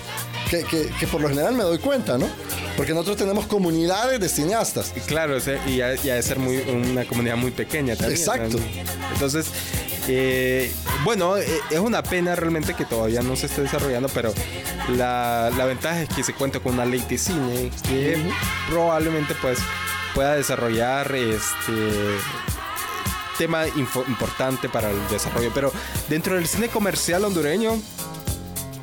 Que, 0.49 0.63
que- 0.63 0.89
que 0.99 1.07
por 1.07 1.21
lo 1.21 1.27
general 1.29 1.53
me 1.55 1.63
doy 1.63 1.79
cuenta, 1.79 2.17
¿no? 2.17 2.27
Porque 2.77 2.93
nosotros 2.93 3.17
tenemos 3.17 3.45
comunidades 3.47 4.19
de 4.19 4.29
cineastas. 4.29 4.93
Claro, 5.07 5.37
y 5.67 5.81
ha, 5.81 5.95
y 5.95 6.09
ha 6.09 6.15
de 6.15 6.21
ser 6.23 6.37
muy, 6.39 6.57
una 6.57 7.05
comunidad 7.05 7.35
muy 7.35 7.51
pequeña 7.51 7.95
también. 7.95 8.19
Exacto. 8.19 8.57
¿no? 8.57 9.11
Entonces, 9.13 9.47
eh, 10.07 10.71
bueno, 11.03 11.37
eh, 11.37 11.47
es 11.71 11.79
una 11.79 12.03
pena 12.03 12.35
realmente 12.35 12.73
que 12.75 12.85
todavía 12.85 13.21
no 13.21 13.35
se 13.35 13.47
esté 13.47 13.61
desarrollando, 13.63 14.07
pero 14.09 14.33
la, 14.95 15.51
la 15.57 15.65
ventaja 15.65 16.03
es 16.03 16.09
que 16.09 16.23
se 16.23 16.33
cuenta 16.33 16.59
con 16.59 16.73
una 16.75 16.85
ley 16.85 17.03
de 17.09 17.17
cine 17.17 17.71
que 17.87 18.17
probablemente 18.69 19.33
pues 19.41 19.57
pueda 20.15 20.35
desarrollar 20.35 21.13
este 21.13 22.17
tema 23.37 23.67
importante 23.67 24.69
para 24.69 24.89
el 24.89 24.97
desarrollo. 25.09 25.51
Pero 25.53 25.71
dentro 26.09 26.35
del 26.35 26.47
cine 26.47 26.69
comercial 26.69 27.25
hondureño, 27.25 27.73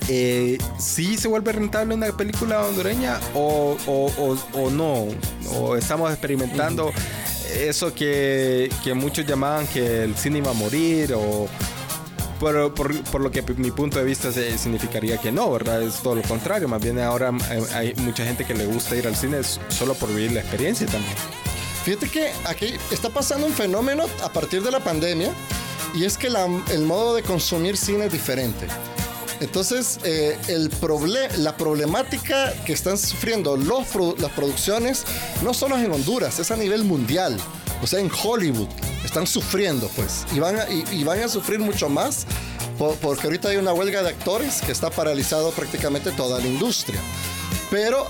eh, 0.09 0.59
¿sí 0.79 1.17
se 1.17 1.29
vuelve 1.29 1.53
rentable 1.53 1.95
una 1.95 2.13
película 2.17 2.63
hondureña 2.67 3.19
o, 3.35 3.77
o- 3.87 4.13
o- 4.19 4.61
o 4.61 4.71
no? 4.71 5.07
¿O 5.57 5.77
estamos 5.77 6.11
experimentando 6.13 6.93
eso 7.55 7.95
que, 7.95 8.71
que 8.85 8.95
muchos 8.95 9.27
llamaban 9.27 9.67
que 9.69 10.05
el 10.05 10.15
cine 10.17 10.39
iba 10.39 10.51
a 10.51 10.55
morir? 10.55 11.15
O, 11.15 11.49
Por, 12.43 12.75
por, 12.75 13.05
por, 13.05 13.21
lo 13.21 13.31
que 13.31 13.41
mi 13.57 13.71
punto 13.71 14.01
de 14.01 14.05
vista 14.05 14.33
significaría 14.33 15.17
que 15.17 15.31
no, 15.31 15.49
¿verdad? 15.53 15.81
Es 15.81 16.03
todo 16.03 16.17
lo 16.17 16.23
contrario. 16.23 16.67
Más 16.67 16.83
bien 16.83 16.99
ahora 16.99 17.31
eh, 17.53 17.63
hay 17.73 17.95
mucha 17.99 18.25
gente 18.25 18.45
que 18.45 18.53
le 18.53 18.67
gusta 18.67 18.97
ir 18.97 19.07
al 19.07 19.15
cine 19.15 19.43
solo 19.69 19.95
por 19.95 20.09
vivir 20.09 20.33
la 20.33 20.41
experiencia 20.41 20.89
también. 20.89 21.15
Fíjate 21.85 22.09
que 22.09 22.33
aquí 22.45 22.75
está 22.91 23.11
pasando 23.11 23.47
un 23.47 23.53
fenómeno 23.53 24.07
a 24.25 24.29
partir 24.33 24.61
de 24.65 24.73
la 24.73 24.81
pandemia 24.81 25.31
y 25.95 26.05
es 26.05 26.19
que 26.19 26.27
el 26.27 26.83
modo 26.83 27.15
de 27.15 27.23
consumir 27.23 27.77
cine 27.77 28.07
es 28.07 28.13
diferente. 28.13 28.67
Entonces, 29.39 30.01
eh, 30.03 30.37
el 30.49 30.69
la 31.39 31.57
problemática 31.57 32.53
que 32.67 32.73
están 32.73 32.99
sufriendo 32.99 33.57
los 33.57 33.87
las 34.19 34.33
producciones 34.33 35.05
no 35.45 35.55
solo 35.55 35.77
es 35.77 35.85
en 35.85 35.93
Honduras, 35.93 36.41
es 36.41 36.51
a 36.51 36.57
nivel 36.57 36.83
mundial. 36.83 37.39
O 37.81 37.87
sea, 37.87 38.01
en 38.01 38.11
Hollywood 38.11 38.69
están 39.05 39.27
sufriendo, 39.27 39.89
pues. 39.97 40.27
Y 40.35 40.41
van 40.41 40.59
a, 40.59 40.69
y, 40.69 41.05
van 41.05 41.21
a 41.21 41.29
sufrir 41.29 41.59
mucho 41.59 41.89
más 41.89 42.27
porque 43.01 43.27
ahorita 43.27 43.49
hay 43.51 43.59
una 43.59 43.73
huelga 43.73 44.03
de 44.03 44.09
actores 44.09 44.61
que 44.61 44.73
está 44.73 44.91
paralizado 44.91 45.51
prácticamente 45.53 46.11
toda 46.13 46.41
la 46.41 46.47
industria. 46.47 47.01
Pero 47.71 48.07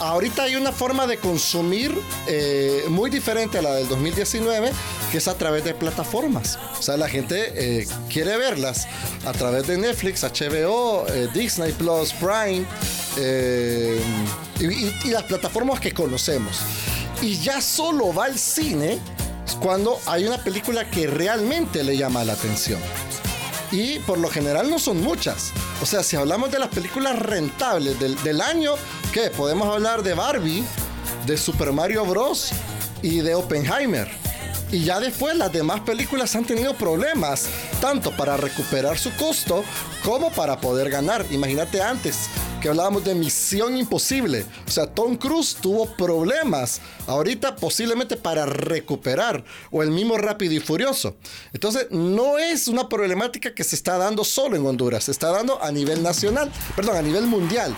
ahorita 0.00 0.44
hay 0.44 0.56
una 0.56 0.72
forma 0.72 1.06
de 1.06 1.18
consumir 1.18 1.94
eh, 2.26 2.84
muy 2.88 3.10
diferente 3.10 3.58
a 3.58 3.62
la 3.62 3.74
del 3.74 3.86
2019, 3.88 4.72
que 5.10 5.18
es 5.18 5.28
a 5.28 5.34
través 5.34 5.64
de 5.64 5.74
plataformas. 5.74 6.58
O 6.78 6.82
sea, 6.82 6.96
la 6.96 7.08
gente 7.08 7.52
eh, 7.54 7.86
quiere 8.08 8.38
verlas 8.38 8.86
a 9.26 9.32
través 9.32 9.66
de 9.66 9.76
Netflix, 9.76 10.22
HBO, 10.22 11.06
eh, 11.08 11.28
Disney 11.34 11.72
Plus, 11.72 12.14
Prime 12.14 12.64
y 14.58 15.10
las 15.10 15.24
plataformas 15.24 15.78
que 15.78 15.92
conocemos. 15.92 16.60
Y 17.20 17.36
ya 17.36 17.60
solo 17.60 18.14
va 18.14 18.24
al 18.24 18.38
cine 18.38 18.98
cuando 19.60 19.98
hay 20.06 20.24
una 20.24 20.38
película 20.38 20.88
que 20.90 21.06
realmente 21.06 21.84
le 21.84 21.96
llama 21.96 22.24
la 22.24 22.34
atención 22.34 22.80
y 23.72 23.98
por 24.00 24.18
lo 24.18 24.28
general 24.28 24.70
no 24.70 24.78
son 24.78 25.02
muchas. 25.02 25.52
O 25.80 25.86
sea, 25.86 26.02
si 26.02 26.14
hablamos 26.14 26.52
de 26.52 26.58
las 26.58 26.68
películas 26.68 27.18
rentables 27.18 27.98
del, 27.98 28.40
año, 28.40 28.74
¿qué? 29.12 29.30
Podemos 29.30 29.72
hablar 29.74 30.02
de 30.02 30.14
Barbie, 30.14 30.62
de 31.26 31.36
Super 31.36 31.72
Mario 31.72 32.04
Bros. 32.04 32.52
y 33.00 33.20
de 33.20 33.34
Oppenheimer. 33.34 34.08
Y 34.70 34.84
ya 34.84 35.00
después 35.00 35.36
las 35.36 35.52
demás 35.52 35.80
películas 35.80 36.36
han 36.36 36.44
tenido 36.44 36.74
problemas, 36.74 37.48
tanto 37.80 38.10
para 38.12 38.36
recuperar 38.36 38.98
su 38.98 39.14
costo 39.16 39.64
como 40.04 40.30
para 40.30 40.60
poder 40.60 40.88
ganar. 40.88 41.26
Imagínate 41.30 41.82
antes, 41.82 42.28
que 42.62 42.68
hablábamos 42.68 43.04
de 43.04 43.16
Misión 43.16 43.76
Imposible. 43.76 44.46
O 44.68 44.70
sea, 44.70 44.86
Tom 44.86 45.16
Cruise 45.16 45.56
tuvo 45.60 45.96
problemas 45.96 46.80
ahorita 47.08 47.56
posiblemente 47.56 48.16
para 48.16 48.46
recuperar. 48.46 49.44
O 49.72 49.82
el 49.82 49.90
mismo 49.90 50.16
Rápido 50.16 50.54
y 50.54 50.60
Furioso. 50.60 51.16
Entonces, 51.52 51.88
no 51.90 52.38
es 52.38 52.68
una 52.68 52.88
problemática 52.88 53.52
que 53.52 53.64
se 53.64 53.74
está 53.74 53.98
dando 53.98 54.22
solo 54.22 54.56
en 54.56 54.64
Honduras, 54.64 55.04
se 55.04 55.10
está 55.10 55.32
dando 55.32 55.60
a 55.60 55.72
nivel 55.72 56.04
nacional, 56.04 56.52
perdón, 56.76 56.96
a 56.96 57.02
nivel 57.02 57.26
mundial. 57.26 57.76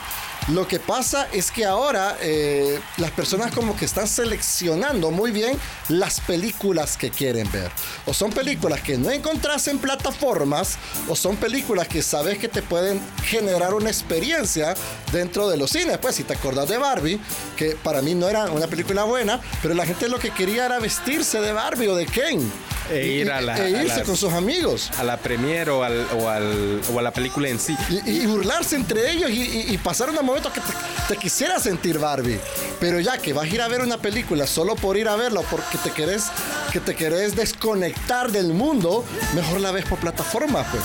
Lo 0.48 0.68
que 0.68 0.78
pasa 0.78 1.26
es 1.32 1.50
que 1.50 1.64
ahora 1.64 2.18
eh, 2.20 2.78
las 2.98 3.10
personas 3.12 3.50
como 3.54 3.74
que 3.74 3.86
están 3.86 4.06
seleccionando 4.06 5.10
muy 5.10 5.30
bien 5.30 5.58
las 5.88 6.20
películas 6.20 6.98
que 6.98 7.10
quieren 7.10 7.50
ver. 7.50 7.70
O 8.04 8.12
son 8.12 8.30
películas 8.30 8.82
que 8.82 8.98
no 8.98 9.10
encontrás 9.10 9.68
en 9.68 9.78
plataformas, 9.78 10.76
o 11.08 11.16
son 11.16 11.36
películas 11.36 11.88
que 11.88 12.02
sabes 12.02 12.36
que 12.36 12.48
te 12.48 12.60
pueden 12.60 13.00
generar 13.24 13.72
una 13.72 13.88
experiencia 13.88 14.74
dentro 15.12 15.48
de 15.48 15.56
los 15.56 15.70
cines. 15.70 15.96
Pues 15.96 16.16
si 16.16 16.24
te 16.24 16.34
acordás 16.34 16.68
de 16.68 16.76
Barbie, 16.76 17.18
que 17.56 17.76
para 17.82 18.02
mí 18.02 18.14
no 18.14 18.28
era 18.28 18.44
una 18.50 18.66
película 18.66 19.04
buena, 19.04 19.40
pero 19.62 19.72
la 19.72 19.86
gente 19.86 20.10
lo 20.10 20.18
que 20.18 20.30
quería 20.30 20.66
era 20.66 20.78
vestirse 20.78 21.40
de 21.40 21.54
Barbie 21.54 21.88
o 21.88 21.96
de 21.96 22.04
Ken. 22.04 22.52
E, 22.90 23.06
ir 23.06 23.30
a 23.30 23.40
la, 23.40 23.56
e 23.66 23.84
irse 23.84 24.02
con 24.02 24.16
sus 24.16 24.32
amigos. 24.32 24.90
A 24.98 25.04
la 25.04 25.16
premiere 25.16 25.70
o, 25.70 25.82
al, 25.82 26.06
o, 26.18 26.28
al, 26.28 26.80
o 26.92 26.98
a 26.98 27.02
la 27.02 27.10
película 27.10 27.48
en 27.48 27.58
sí. 27.58 27.76
Y, 28.06 28.26
burlarse 28.26 28.76
entre 28.76 29.10
ellos 29.10 29.30
y, 29.30 29.78
pasar 29.78 30.10
un 30.10 30.16
momento 30.16 30.52
que 30.52 30.60
te, 31.08 31.16
quisiera 31.16 31.58
sentir 31.58 31.98
Barbie. 31.98 32.38
Pero 32.80 33.00
ya 33.00 33.18
que 33.18 33.32
vas 33.32 33.44
a 33.44 33.48
ir 33.48 33.60
a 33.60 33.68
ver 33.68 33.80
una 33.80 33.98
película 33.98 34.46
solo 34.46 34.76
por 34.76 34.96
ir 34.96 35.08
a 35.08 35.16
verla 35.16 35.40
o 35.40 35.44
porque 35.44 35.78
te 35.78 35.90
querés, 35.90 36.26
que 36.72 36.80
te 36.80 36.94
querés 36.94 37.36
desconectar 37.36 38.30
del 38.32 38.52
mundo, 38.52 39.04
mejor 39.34 39.60
la 39.60 39.70
ves 39.70 39.84
por 39.84 39.98
plataforma, 39.98 40.64
pues. 40.70 40.84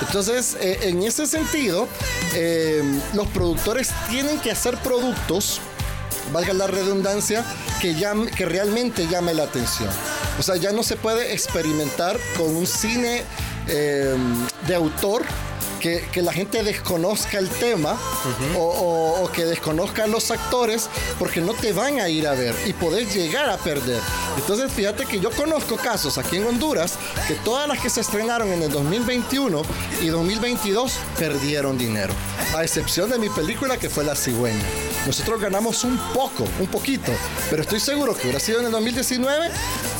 Entonces, 0.00 0.56
eh, 0.60 0.78
en 0.82 1.02
ese 1.02 1.26
sentido, 1.26 1.88
eh, 2.34 2.82
los 3.14 3.26
productores 3.28 3.90
tienen 4.08 4.38
que 4.38 4.52
hacer 4.52 4.76
productos 4.78 5.60
valga 6.32 6.52
la 6.52 6.66
redundancia, 6.66 7.44
que, 7.80 7.94
que 8.36 8.46
realmente 8.46 9.06
llame 9.08 9.34
la 9.34 9.44
atención. 9.44 9.88
O 10.38 10.42
sea, 10.42 10.56
ya 10.56 10.72
no 10.72 10.82
se 10.82 10.96
puede 10.96 11.32
experimentar 11.32 12.18
con 12.36 12.54
un 12.54 12.66
cine 12.66 13.22
eh, 13.66 14.16
de 14.66 14.74
autor 14.74 15.24
que, 15.78 16.22
la 16.22 16.32
gente 16.32 16.62
desconozca 16.62 17.38
el 17.38 17.48
tema 17.48 17.96
o, 18.56 19.30
que 19.32 19.44
desconozca 19.44 20.04
a 20.04 20.06
los 20.06 20.30
actores 20.30 20.88
porque 21.18 21.40
no 21.40 21.54
te 21.54 21.72
van 21.72 22.00
a 22.00 22.08
ir 22.08 22.26
a 22.26 22.34
ver 22.34 22.54
y 22.66 22.72
podés 22.72 23.14
llegar 23.14 23.48
a 23.48 23.56
perder. 23.56 24.00
Entonces 24.36 24.72
fíjate 24.72 25.06
que 25.06 25.20
yo 25.20 25.30
conozco 25.30 25.76
casos 25.76 26.18
aquí 26.18 26.36
en 26.36 26.46
Honduras 26.46 26.98
que 27.26 27.34
todas 27.34 27.68
las 27.68 27.80
que 27.80 27.90
se 27.90 28.00
estrenaron 28.00 28.52
en 28.52 28.62
el 28.62 28.70
2021 28.70 29.62
y 30.02 30.08
2022 30.08 30.94
perdieron 31.18 31.78
dinero. 31.78 32.12
A 32.56 32.62
excepción 32.62 33.10
de 33.10 33.18
mi 33.18 33.28
película 33.28 33.76
que 33.76 33.88
fue 33.88 34.04
La 34.04 34.16
Cigüeña. 34.16 34.64
Nosotros 35.06 35.40
ganamos 35.40 35.84
un 35.84 35.96
poco, 36.12 36.46
un 36.58 36.66
poquito, 36.66 37.12
pero 37.50 37.62
estoy 37.62 37.80
seguro 37.80 38.14
que 38.14 38.22
hubiera 38.22 38.40
sido 38.40 38.60
en 38.60 38.66
el 38.66 38.72
2019, 38.72 39.50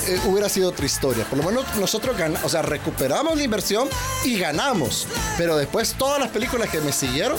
eh, 0.09 0.21
hubiera 0.25 0.49
sido 0.49 0.71
otra 0.71 0.87
historia. 0.87 1.25
Por 1.25 1.39
lo 1.39 1.45
menos 1.45 1.65
nosotros 1.77 2.17
o 2.43 2.49
sea, 2.49 2.63
recuperamos 2.63 3.37
la 3.37 3.43
inversión 3.43 3.89
y 4.25 4.39
ganamos. 4.39 5.07
Pero 5.37 5.57
después 5.57 5.95
todas 5.99 6.19
las 6.19 6.31
películas 6.31 6.71
que 6.71 6.81
me 6.81 6.93
siguieron 6.93 7.37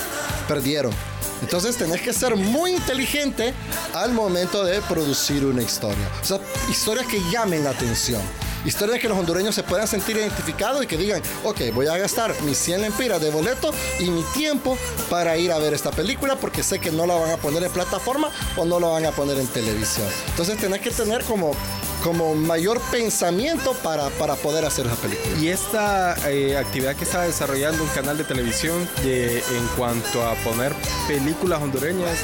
perdieron. 0.48 0.94
Entonces 1.42 1.78
tenés 1.78 2.02
que 2.02 2.14
ser 2.14 2.36
muy 2.36 2.72
inteligente 2.72 3.54
al 3.94 4.14
momento 4.14 4.64
de 4.64 4.82
producir 4.82 5.46
una 5.46 5.64
historia. 5.64 6.08
O 6.22 6.26
sea, 6.26 6.40
historias 6.70 7.08
que 7.08 7.20
llamen 7.32 7.64
la 7.64 7.72
atención. 7.72 8.22
Historias 8.66 9.00
que 9.00 9.08
los 9.08 9.18
hondureños 9.18 9.56
se 9.56 9.64
puedan 9.64 9.88
sentir 9.88 10.18
identificados 10.18 10.84
y 10.84 10.88
que 10.88 10.98
digan, 10.98 11.22
ok, 11.46 11.62
voy 11.74 11.88
a 11.88 11.98
gastar 11.98 12.36
mis 12.42 12.58
100 12.58 12.82
lempiras 12.82 13.22
de 13.22 13.32
boleto 13.32 13.74
y 14.00 14.10
mi 14.10 14.22
tiempo 14.34 14.78
para 15.10 15.38
ir 15.38 15.52
a 15.54 15.58
ver 15.60 15.74
esta 15.74 15.92
película 15.92 16.36
porque 16.36 16.62
sé 16.62 16.80
que 16.80 16.92
no 16.92 17.06
la 17.06 17.16
van 17.16 17.32
a 17.32 17.38
poner 17.38 17.64
en 17.64 17.72
plataforma 17.72 18.30
o 18.58 18.66
no 18.66 18.80
la 18.80 18.88
van 18.88 19.06
a 19.06 19.12
poner 19.12 19.40
en 19.40 19.48
televisión. 19.48 20.06
Entonces 20.28 20.58
tenés 20.58 20.82
que 20.82 20.92
tener 20.92 21.24
como 21.24 21.54
como 22.04 22.36
mayor 22.36 22.80
pensamiento 22.92 23.74
para, 23.84 24.10
para 24.12 24.36
poder 24.36 24.66
hacer 24.66 24.86
esa 24.86 24.96
película. 24.96 25.38
Y 25.40 25.50
esta 25.50 26.16
eh, 26.30 26.58
actividad 26.58 26.96
que 26.96 27.04
está 27.04 27.24
desarrollando 27.24 27.84
un 27.84 27.90
canal 27.90 28.18
de 28.18 28.24
televisión 28.24 28.88
en 29.04 29.68
cuanto 29.78 30.26
a 30.26 30.36
poner 30.36 30.74
películas 31.08 31.62
hondureñas 31.62 32.18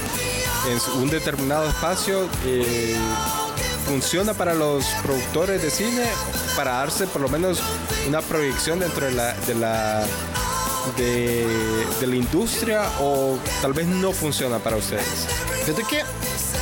en 0.69 1.01
un 1.01 1.09
determinado 1.09 1.67
espacio, 1.67 2.27
eh, 2.45 2.95
funciona 3.85 4.33
para 4.33 4.53
los 4.53 4.85
productores 5.03 5.61
de 5.61 5.69
cine 5.69 6.05
para 6.55 6.73
darse 6.73 7.05
por 7.05 7.21
lo 7.21 7.29
menos 7.29 7.59
una 8.07 8.21
proyección 8.21 8.79
dentro 8.79 9.05
de 9.05 9.11
la, 9.11 9.33
de 9.33 9.55
la 9.55 10.05
de, 10.97 11.45
de, 11.99 12.07
la 12.07 12.15
industria 12.15 12.83
o 12.99 13.37
tal 13.61 13.73
vez 13.73 13.87
no 13.87 14.11
funciona 14.11 14.59
para 14.59 14.77
ustedes? 14.77 15.27
Fíjate 15.65 15.83
que 15.83 16.03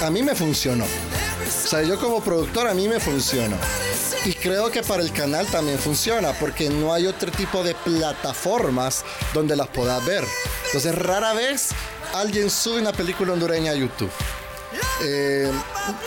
a 0.06 0.10
mí 0.10 0.24
me 0.24 0.36
funcionó. 0.36 0.86
O 1.48 1.68
sea, 1.68 1.84
yo 1.84 2.00
como 2.00 2.22
productor 2.22 2.68
a 2.68 2.74
mí 2.74 2.88
me 2.88 3.00
funcionó. 3.00 3.58
Y 4.26 4.34
creo 4.34 4.72
que 4.72 4.84
para 4.84 5.04
el 5.04 5.12
canal 5.12 5.46
también 5.48 5.78
funciona, 5.78 6.32
porque 6.40 6.70
no 6.70 6.94
hay 6.94 7.08
otro 7.08 7.32
tipo 7.32 7.64
de 7.64 7.76
plataformas 7.76 9.04
donde 9.34 9.56
las 9.56 9.68
puedas 9.68 10.06
ver. 10.06 10.26
Entonces, 10.68 10.96
rara 10.96 11.34
vez 11.34 11.70
alguien 12.14 12.50
sube 12.50 12.80
una 12.80 12.94
película 12.94 13.34
hondureña 13.34 13.72
a 13.72 13.76
YouTube. 13.76 14.12
Eh, 15.02 15.52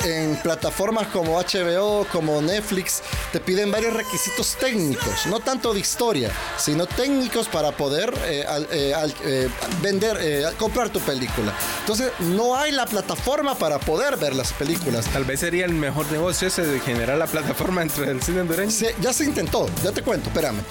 en 0.05 0.37
plataformas 0.37 1.09
como 1.09 1.39
HBO, 1.39 2.07
como 2.11 2.41
Netflix, 2.41 3.03
te 3.33 3.41
piden 3.41 3.71
varios 3.71 3.93
requisitos 3.93 4.57
técnicos, 4.57 5.27
no 5.27 5.41
tanto 5.41 5.75
de 5.75 5.81
historia, 5.81 6.31
sino 6.57 6.87
técnicos 6.87 7.49
para 7.49 7.73
poder 7.73 8.15
eh, 8.25 8.45
eh, 8.71 9.49
vender, 9.83 10.55
comprar 10.57 10.89
tu 10.89 11.01
película. 11.01 11.53
Entonces, 11.81 12.11
no 12.21 12.57
hay 12.57 12.73
la 12.73 12.87
plataforma 12.87 13.55
para 13.57 13.79
poder 13.79 14.17
ver 14.17 14.35
las 14.35 14.53
películas. 14.53 15.07
Tal 15.07 15.25
vez 15.25 15.41
sería 15.41 15.65
el 15.65 15.75
mejor 15.75 16.11
negocio 16.11 16.49
ese 16.49 16.65
de 16.65 16.81
generar 16.81 17.19
la 17.19 17.27
plataforma 17.27 17.83
entre 17.83 18.11
el 18.11 18.23
cine 18.23 18.41
hondureño. 18.41 18.71
ya 19.01 19.13
se 19.13 19.25
intentó, 19.25 19.69
ya 19.83 19.93
te 19.93 20.03
cuento, 20.03 20.31
espérame. 20.31 20.63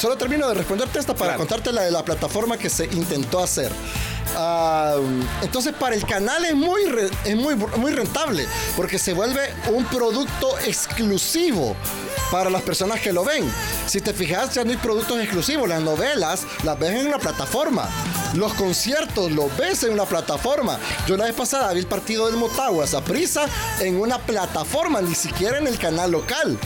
solo 0.00 0.16
termino 0.16 0.48
de 0.48 0.54
responderte 0.54 0.98
esta 0.98 1.14
para 1.14 1.36
contarte 1.36 1.72
la 1.72 1.82
de 1.82 1.90
la 1.90 2.04
plataforma 2.04 2.56
que 2.56 2.68
se 2.68 2.86
intentó 2.86 3.40
hacer. 3.40 3.70
Ah, 4.36 4.96
entonces 5.42 5.74
para 5.78 5.94
el 5.94 6.04
canal 6.06 6.44
es 6.44 6.54
muy, 6.54 6.82
es 7.24 7.36
muy, 7.36 7.54
muy 7.54 7.92
rentable 7.92 8.46
porque 8.76 8.98
se 8.98 9.12
vuelve 9.12 9.52
un 9.70 9.84
producto 9.84 10.58
exclusivo 10.60 11.76
para 12.30 12.48
las 12.48 12.62
personas 12.62 13.00
que 13.00 13.12
lo 13.12 13.24
ven. 13.24 13.44
Si 13.86 14.00
te 14.00 14.14
fijas, 14.14 14.54
ya 14.54 14.64
no 14.64 14.70
hay 14.70 14.78
productos 14.78 15.20
exclusivos. 15.20 15.68
Las 15.68 15.82
novelas 15.82 16.46
las 16.64 16.78
ves 16.78 16.98
en 16.98 17.06
una 17.08 17.18
plataforma. 17.18 17.88
Los 18.34 18.54
conciertos 18.54 19.30
los 19.32 19.54
ves 19.58 19.82
en 19.82 19.92
una 19.92 20.06
plataforma. 20.06 20.78
Yo 21.06 21.18
la 21.18 21.26
vez 21.26 21.34
pasada 21.34 21.72
vi 21.74 21.80
el 21.80 21.86
partido 21.86 22.26
del 22.26 22.36
Motagua, 22.36 22.86
esa 22.86 23.04
prisa, 23.04 23.44
en 23.80 24.00
una 24.00 24.18
plataforma, 24.18 25.02
ni 25.02 25.14
siquiera 25.14 25.58
en 25.58 25.66
el 25.66 25.78
canal 25.78 26.10
local. 26.10 26.58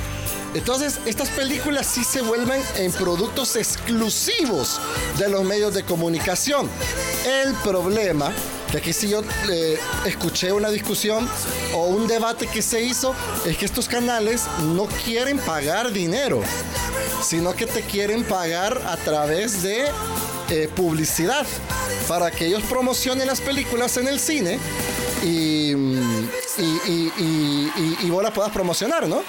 Entonces, 0.56 1.00
estas 1.04 1.28
películas 1.28 1.86
sí 1.86 2.02
se 2.02 2.22
vuelven 2.22 2.62
en 2.76 2.90
productos 2.90 3.56
exclusivos 3.56 4.80
de 5.18 5.28
los 5.28 5.44
medios 5.44 5.74
de 5.74 5.82
comunicación. 5.82 6.70
El 7.26 7.52
problema, 7.56 8.32
que 8.70 8.78
aquí 8.78 8.94
sí 8.94 9.10
yo 9.10 9.20
eh, 9.50 9.78
escuché 10.06 10.52
una 10.52 10.70
discusión 10.70 11.28
o 11.74 11.88
un 11.88 12.06
debate 12.06 12.46
que 12.46 12.62
se 12.62 12.80
hizo, 12.80 13.14
es 13.44 13.58
que 13.58 13.66
estos 13.66 13.86
canales 13.86 14.44
no 14.74 14.86
quieren 15.04 15.38
pagar 15.38 15.92
dinero, 15.92 16.40
sino 17.22 17.54
que 17.54 17.66
te 17.66 17.82
quieren 17.82 18.24
pagar 18.24 18.80
a 18.86 18.96
través 18.96 19.62
de 19.62 19.84
eh, 20.48 20.70
publicidad 20.74 21.46
para 22.08 22.30
que 22.30 22.46
ellos 22.46 22.62
promocionen 22.62 23.26
las 23.26 23.42
películas 23.42 23.98
en 23.98 24.08
el 24.08 24.18
cine 24.18 24.58
y, 25.22 25.72
y, 25.72 27.12
y 28.00 28.10
vos 28.10 28.22
las 28.22 28.32
puedas 28.32 28.52
promocionar, 28.52 29.06
¿no? 29.06 29.22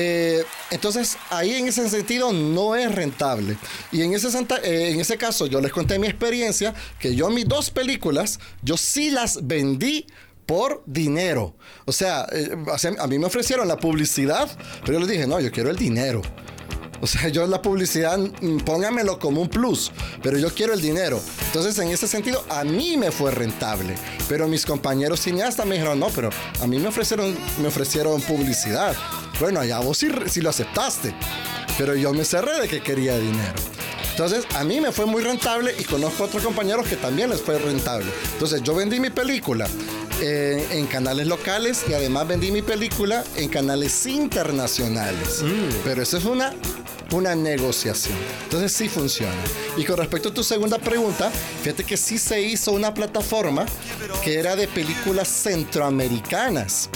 Eh, 0.00 0.44
entonces, 0.70 1.16
ahí 1.28 1.54
en 1.54 1.66
ese 1.66 1.88
sentido 1.90 2.32
no 2.32 2.76
es 2.76 2.94
rentable. 2.94 3.56
Y 3.90 4.02
en 4.02 4.14
ese, 4.14 4.28
eh, 4.28 4.90
en 4.92 5.00
ese 5.00 5.18
caso, 5.18 5.46
yo 5.46 5.60
les 5.60 5.72
conté 5.72 5.98
mi 5.98 6.06
experiencia, 6.06 6.72
que 7.00 7.16
yo 7.16 7.28
mis 7.30 7.48
dos 7.48 7.70
películas, 7.70 8.38
yo 8.62 8.76
sí 8.76 9.10
las 9.10 9.44
vendí 9.44 10.06
por 10.46 10.84
dinero. 10.86 11.56
O 11.84 11.90
sea, 11.90 12.28
eh, 12.30 12.48
a 12.96 13.06
mí 13.08 13.18
me 13.18 13.26
ofrecieron 13.26 13.66
la 13.66 13.76
publicidad, 13.76 14.48
pero 14.82 14.92
yo 14.92 15.00
les 15.00 15.08
dije, 15.08 15.26
no, 15.26 15.40
yo 15.40 15.50
quiero 15.50 15.68
el 15.68 15.76
dinero. 15.76 16.22
O 17.00 17.06
sea, 17.06 17.28
yo 17.28 17.46
la 17.46 17.62
publicidad, 17.62 18.18
mm, 18.18 18.58
póngamelo 18.58 19.18
como 19.18 19.40
un 19.40 19.48
plus, 19.48 19.92
pero 20.22 20.38
yo 20.38 20.52
quiero 20.52 20.74
el 20.74 20.80
dinero. 20.80 21.20
Entonces, 21.46 21.78
en 21.78 21.88
ese 21.88 22.08
sentido, 22.08 22.44
a 22.48 22.64
mí 22.64 22.96
me 22.96 23.10
fue 23.10 23.30
rentable. 23.30 23.94
Pero 24.28 24.48
mis 24.48 24.66
compañeros 24.66 25.20
cineastas 25.20 25.66
me 25.66 25.76
dijeron, 25.76 26.00
no, 26.00 26.08
pero 26.08 26.30
a 26.60 26.66
mí 26.66 26.78
me 26.78 26.88
ofrecieron, 26.88 27.36
me 27.60 27.68
ofrecieron 27.68 28.20
publicidad. 28.22 28.94
Bueno, 29.40 29.60
allá 29.60 29.78
vos 29.78 29.98
sí, 29.98 30.40
lo 30.40 30.50
aceptaste. 30.50 31.14
Pero 31.76 31.94
yo 31.94 32.12
me 32.12 32.24
cerré 32.24 32.60
de 32.60 32.68
que 32.68 32.82
quería 32.82 33.16
dinero. 33.18 33.54
Entonces, 34.10 34.44
a 34.56 34.64
mí 34.64 34.80
me 34.80 34.90
fue 34.90 35.06
muy 35.06 35.22
rentable 35.22 35.72
y 35.78 35.84
conozco 35.84 36.24
otros 36.24 36.42
compañeros 36.42 36.88
que 36.88 36.96
también 36.96 37.30
les 37.30 37.40
fue 37.40 37.56
rentable. 37.56 38.10
Entonces, 38.32 38.64
yo 38.64 38.74
vendí 38.74 38.98
mi 38.98 39.10
película 39.10 39.68
eh, 40.20 40.66
en 40.72 40.86
canales 40.86 41.28
locales 41.28 41.84
y 41.88 41.92
además 41.92 42.26
vendí 42.26 42.50
mi 42.50 42.62
película 42.62 43.22
en 43.36 43.48
canales 43.48 44.04
internacionales. 44.06 45.44
Mm. 45.44 45.84
Pero 45.84 46.02
eso 46.02 46.18
es 46.18 46.24
una 46.24 46.52
una 47.12 47.34
negociación. 47.34 48.16
Entonces 48.44 48.72
sí 48.72 48.88
funciona. 48.88 49.36
Y 49.76 49.84
con 49.84 49.96
respecto 49.96 50.28
a 50.28 50.34
tu 50.34 50.42
segunda 50.42 50.78
pregunta, 50.78 51.30
fíjate 51.62 51.84
que 51.84 51.96
sí 51.96 52.18
se 52.18 52.40
hizo 52.40 52.72
una 52.72 52.92
plataforma 52.94 53.66
que 54.22 54.38
era 54.38 54.56
de 54.56 54.68
películas 54.68 55.28
centroamericanas 55.28 56.90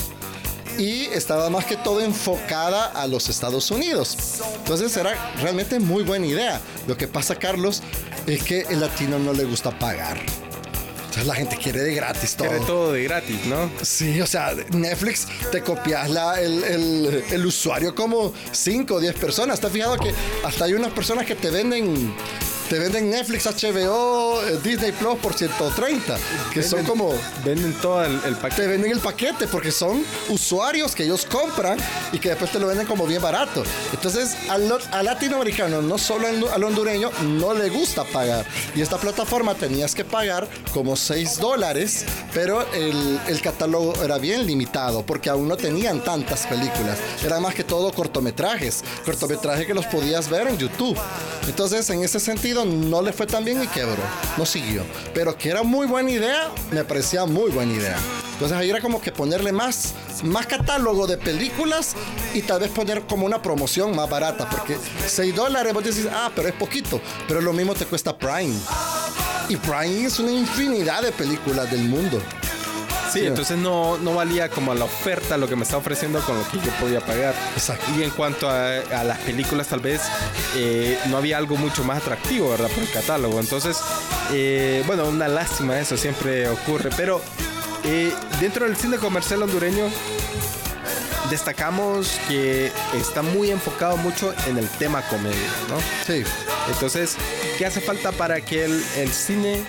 y 0.79 1.05
estaba 1.07 1.51
más 1.51 1.67
que 1.67 1.77
todo 1.77 2.01
enfocada 2.01 2.87
a 2.87 3.07
los 3.07 3.29
Estados 3.29 3.71
Unidos. 3.71 4.17
Entonces 4.59 4.97
era 4.97 5.33
realmente 5.41 5.79
muy 5.79 6.03
buena 6.03 6.27
idea. 6.27 6.61
Lo 6.87 6.97
que 6.97 7.09
pasa, 7.09 7.37
Carlos, 7.37 7.83
es 8.27 8.43
que 8.43 8.61
el 8.71 8.81
latino 8.81 9.19
no 9.19 9.33
le 9.33 9.45
gusta 9.45 9.79
pagar 9.79 10.42
la 11.25 11.35
gente 11.35 11.57
quiere 11.57 11.81
de 11.83 11.95
gratis 11.95 12.37
todo. 12.37 12.49
Quiere 12.49 12.65
todo 12.65 12.93
de 12.93 13.05
gratis, 13.05 13.45
¿no? 13.47 13.71
Sí, 13.83 14.21
o 14.21 14.27
sea, 14.27 14.55
Netflix 14.71 15.27
te 15.51 15.63
copias 15.63 16.11
la, 16.11 16.41
el, 16.41 16.65
el, 16.65 17.25
el 17.31 17.47
usuario 17.47 17.95
como 17.95 18.33
5 18.51 18.95
o 18.95 19.01
10 19.01 19.15
personas. 19.17 19.55
¿Estás 19.55 19.73
fijado 19.73 19.97
que 19.99 20.13
hasta 20.45 20.65
hay 20.65 20.75
unas 20.75 20.93
personas 20.93 21.27
que 21.27 21.35
te 21.35 21.51
venden 21.51 22.15
te 22.73 22.79
venden 22.79 23.11
Netflix, 23.11 23.45
HBO, 23.45 24.43
eh, 24.47 24.59
Disney 24.65 24.93
Plus 24.93 25.19
por 25.19 25.35
130, 25.35 26.17
que 26.55 26.63
son 26.63 26.83
como... 26.87 27.13
Venden 27.45 27.75
todo 27.75 28.03
el, 28.03 28.35
paquete. 28.37 28.63
Te 28.63 28.67
venden 28.67 28.93
el 28.93 28.99
paquete 28.99 29.47
porque 29.47 29.71
son 29.71 30.03
usuarios 30.31 30.95
que 30.95 31.05
ellos 31.05 31.27
compran 31.27 31.77
y 32.13 32.19
que 32.19 32.31
después 32.31 32.51
te 32.51 32.59
lo 32.59 32.67
venden 32.67 32.87
como 32.87 33.07
bien 33.07 33.21
barato. 33.21 33.63
Entonces, 33.93 34.39
al, 34.49 34.73
latinoamericano, 35.05 35.83
no 35.83 35.99
solo 35.99 36.27
al, 36.29 36.65
hondureño, 36.65 37.11
no 37.25 37.53
le 37.53 37.69
gusta 37.69 38.05
pagar. 38.05 38.47
Y 38.75 38.81
esta 38.81 38.97
plataforma 38.97 39.55
tenías 39.55 39.95
que 39.95 40.07
pagar 40.07 40.49
como 40.73 40.97
6 40.97 41.41
dólares, 41.41 42.07
pero 42.33 42.67
el, 42.73 43.21
el 43.29 43.43
catálogo 43.43 44.03
era 44.03 44.17
bien 44.17 44.47
limitado 44.47 45.05
porque 45.05 45.29
aún 45.29 45.47
no 45.47 45.59
tenían 45.59 46.03
tantas 46.03 46.47
películas. 46.47 46.97
Era 47.23 47.39
más 47.39 47.55
que 47.55 47.65
todo 47.65 47.93
cortometrajes, 47.93 48.83
cortometrajes 49.05 49.67
que 49.67 49.75
los 49.75 49.85
podías 49.85 50.31
ver 50.31 50.47
en 50.47 50.57
YouTube. 50.57 50.99
Entonces, 51.47 51.91
en 51.91 52.03
ese 52.03 52.19
sentido, 52.19 52.62
no 52.65 53.03
le 53.03 53.13
fue 53.13 53.27
tan 53.27 53.45
bien 53.45 53.63
y 53.63 53.67
quebró, 53.67 54.03
no 54.37 54.47
siguió. 54.47 54.85
Pero 55.15 55.37
que 55.37 55.51
era 55.51 55.63
muy 55.63 55.87
buena 55.87 56.11
idea, 56.11 56.51
me 56.71 56.85
parecía 56.85 57.25
muy 57.25 57.51
buena 57.51 57.73
idea. 57.73 57.97
Entonces 58.33 58.57
ahí 58.57 58.71
era 58.71 58.81
como 58.81 59.01
que 59.01 59.13
ponerle 59.13 59.53
más, 59.53 59.95
más 60.25 60.47
catálogo 60.47 61.07
de 61.07 61.17
películas 61.17 61.95
y 62.35 62.43
tal 62.43 62.61
vez 62.61 62.71
poner 62.71 63.03
como 63.03 63.27
una 63.27 63.41
promoción 63.41 63.95
más 63.95 64.09
barata, 64.09 64.49
porque 64.51 64.77
6 65.07 65.35
dólares 65.37 65.73
vos 65.73 65.85
decís, 65.85 66.09
ah, 66.13 66.31
pero 66.35 66.49
es 66.49 66.55
poquito, 66.55 67.01
pero 67.29 67.41
lo 67.41 67.53
mismo 67.53 67.75
te 67.75 67.85
cuesta 67.85 68.17
Prime. 68.17 68.55
Y 69.49 69.57
Prime 69.57 70.05
es 70.05 70.19
una 70.19 70.33
infinidad 70.33 71.03
de 71.03 71.13
películas 71.13 71.71
del 71.71 71.83
mundo. 71.83 72.21
Sí, 73.13 73.27
entonces 73.27 73.59
no, 73.59 73.99
no 73.99 74.15
valía 74.15 74.49
como 74.49 74.75
la 74.75 74.85
oferta 74.85 75.37
lo 75.37 75.49
que 75.49 75.57
me 75.57 75.63
estaba 75.63 75.81
ofreciendo 75.81 76.21
con 76.21 76.39
lo 76.39 76.49
que 76.49 76.59
yo 76.59 76.73
podía 76.81 77.01
pagar. 77.01 77.35
Exacto. 77.55 77.85
Y 77.97 78.03
en 78.03 78.11
cuanto 78.11 78.49
a, 78.49 79.05
las 79.05 79.19
películas, 79.21 79.69
tal 79.69 79.81
vez 79.81 80.01
eh, 80.57 80.99
no 81.09 81.19
había 81.19 81.39
algo 81.39 81.57
mucho 81.57 81.85
más 81.85 81.99
atractivo, 81.99 82.51
¿verdad? 82.51 82.69
Por 82.69 82.85
el 82.85 82.91
catálogo. 82.91 83.41
Entonces, 83.41 83.79
eh, 84.33 84.83
bueno, 84.87 85.07
una 85.07 85.29
lástima 85.29 85.79
eso 85.79 85.97
siempre 85.97 86.49
ocurre. 86.49 86.91
Pero 86.97 87.21
eh, 87.85 88.13
dentro 88.41 88.67
del 88.67 88.77
cine 88.77 88.97
comercial 88.97 89.43
hondureño, 89.43 89.85
destacamos 91.31 92.19
que 92.29 92.71
está 92.95 93.23
muy 93.23 93.51
enfocado 93.51 93.97
mucho 93.97 94.35
en 94.47 94.59
el 94.59 94.69
tema 94.69 95.03
comedia, 95.03 95.51
¿no? 95.69 95.79
Sí. 96.07 96.23
Entonces, 96.69 97.17
¿qué 97.59 97.67
hace 97.67 97.81
falta 97.81 98.13
para 98.13 98.41
que 98.41 98.65
el, 98.65 98.85
el 98.97 99.11
cine 99.11 99.65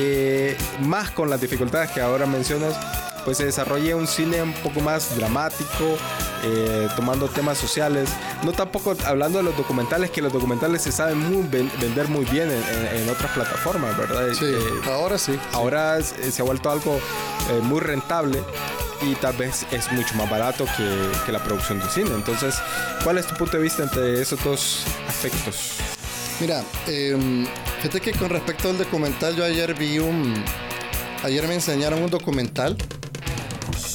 eh, 0.00 0.56
más 0.80 1.10
con 1.10 1.28
las 1.28 1.40
dificultades 1.40 1.90
que 1.90 2.00
ahora 2.00 2.24
mencionas, 2.24 2.74
pues 3.24 3.36
se 3.36 3.44
desarrolle 3.44 3.94
un 3.94 4.06
cine 4.06 4.40
un 4.40 4.52
poco 4.52 4.80
más 4.80 5.16
dramático, 5.16 5.96
eh, 6.44 6.88
tomando 6.94 7.26
temas 7.26 7.58
sociales. 7.58 8.08
No 8.44 8.52
tampoco 8.52 8.96
hablando 9.04 9.38
de 9.38 9.44
los 9.44 9.56
documentales, 9.56 10.12
que 10.12 10.22
los 10.22 10.32
documentales 10.32 10.82
se 10.82 10.92
saben 10.92 11.18
muy 11.18 11.42
vender 11.48 12.06
muy 12.08 12.24
bien 12.26 12.48
en, 12.50 13.08
otras 13.08 13.32
plataformas, 13.32 13.96
¿verdad? 13.98 14.28
Sí, 14.32 14.44
eh, 14.44 14.58
ahora 14.86 15.18
sí. 15.18 15.36
Ahora 15.52 16.00
se 16.00 16.40
ha 16.40 16.44
vuelto 16.44 16.70
algo 16.70 17.00
muy 17.62 17.80
rentable 17.80 18.38
y 19.02 19.14
tal 19.16 19.36
vez 19.36 19.66
es 19.72 19.90
mucho 19.90 20.14
más 20.14 20.30
barato 20.30 20.64
que, 20.76 21.10
que 21.26 21.32
la 21.32 21.42
producción 21.42 21.80
de 21.80 21.88
cine. 21.88 22.10
Entonces, 22.14 22.54
¿cuál 23.02 23.18
es 23.18 23.26
tu 23.26 23.34
punto 23.34 23.56
de 23.56 23.64
vista 23.64 23.82
entre 23.82 24.22
esos 24.22 24.42
dos 24.44 24.84
aspectos? 25.08 25.97
Mira, 26.40 26.62
eh, 26.86 27.16
fíjate 27.78 28.00
que 28.00 28.12
con 28.12 28.30
respecto 28.30 28.70
al 28.70 28.78
documental, 28.78 29.34
yo 29.34 29.44
ayer 29.44 29.74
vi 29.74 29.98
un. 29.98 30.34
Ayer 31.24 31.48
me 31.48 31.54
enseñaron 31.54 32.02
un 32.02 32.10
documental 32.10 32.76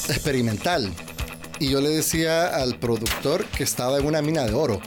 experimental. 0.09 0.91
Y 1.59 1.69
yo 1.69 1.79
le 1.79 1.89
decía 1.89 2.47
al 2.47 2.77
productor 2.79 3.45
que 3.45 3.63
estaba 3.63 3.97
en 3.97 4.05
una 4.05 4.21
mina 4.21 4.43
de 4.43 4.53
oro. 4.53 4.81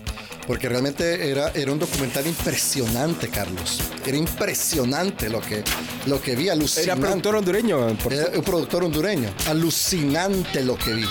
Porque 0.47 0.69
realmente 0.69 1.31
era, 1.31 1.51
era 1.55 1.73
un 1.73 1.79
documental 1.79 2.27
impresionante, 2.27 3.29
Carlos. 3.29 3.81
Era 4.07 4.17
impresionante 4.17 5.29
lo 5.29 5.41
que, 5.41 5.65
lo 6.07 6.21
que 6.21 6.37
vi, 6.37 6.51
alucinante. 6.51 6.91
Era 6.91 7.01
productor 7.01 7.37
hondureño. 7.37 7.99
Por... 7.99 8.13
Era 8.13 8.31
un 8.37 8.45
productor 8.45 8.85
hondureño. 8.85 9.29
Alucinante 9.49 10.63
lo 10.63 10.77
que 10.77 10.93
vi. 10.93 11.07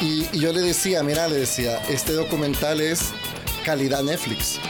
Y, 0.00 0.28
y 0.32 0.38
yo 0.38 0.52
le 0.52 0.60
decía, 0.60 1.02
mira, 1.02 1.26
le 1.26 1.36
decía, 1.36 1.78
este 1.88 2.12
documental 2.12 2.80
es 2.80 3.00
calidad 3.64 4.02
Netflix. 4.02 4.60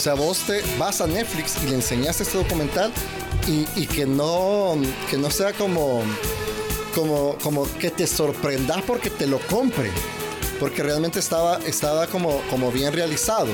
O 0.00 0.02
sea, 0.02 0.14
vos 0.14 0.38
te 0.46 0.62
vas 0.78 1.02
a 1.02 1.06
Netflix 1.06 1.62
y 1.62 1.66
le 1.66 1.74
enseñaste 1.74 2.22
este 2.22 2.38
documental 2.38 2.90
y, 3.46 3.86
que, 3.86 4.06
no, 4.06 4.80
que 5.10 5.18
no 5.18 5.30
sea 5.30 5.52
como, 5.52 6.02
como, 6.94 7.36
como 7.42 7.70
que 7.74 7.90
te 7.90 8.06
sorprendas 8.06 8.80
porque 8.86 9.10
te 9.10 9.26
lo 9.26 9.38
compre. 9.40 9.90
Porque 10.58 10.82
realmente 10.82 11.18
estaba, 11.18 11.58
estaba 11.66 12.06
como, 12.06 12.40
como 12.48 12.72
bien 12.72 12.94
realizado. 12.94 13.48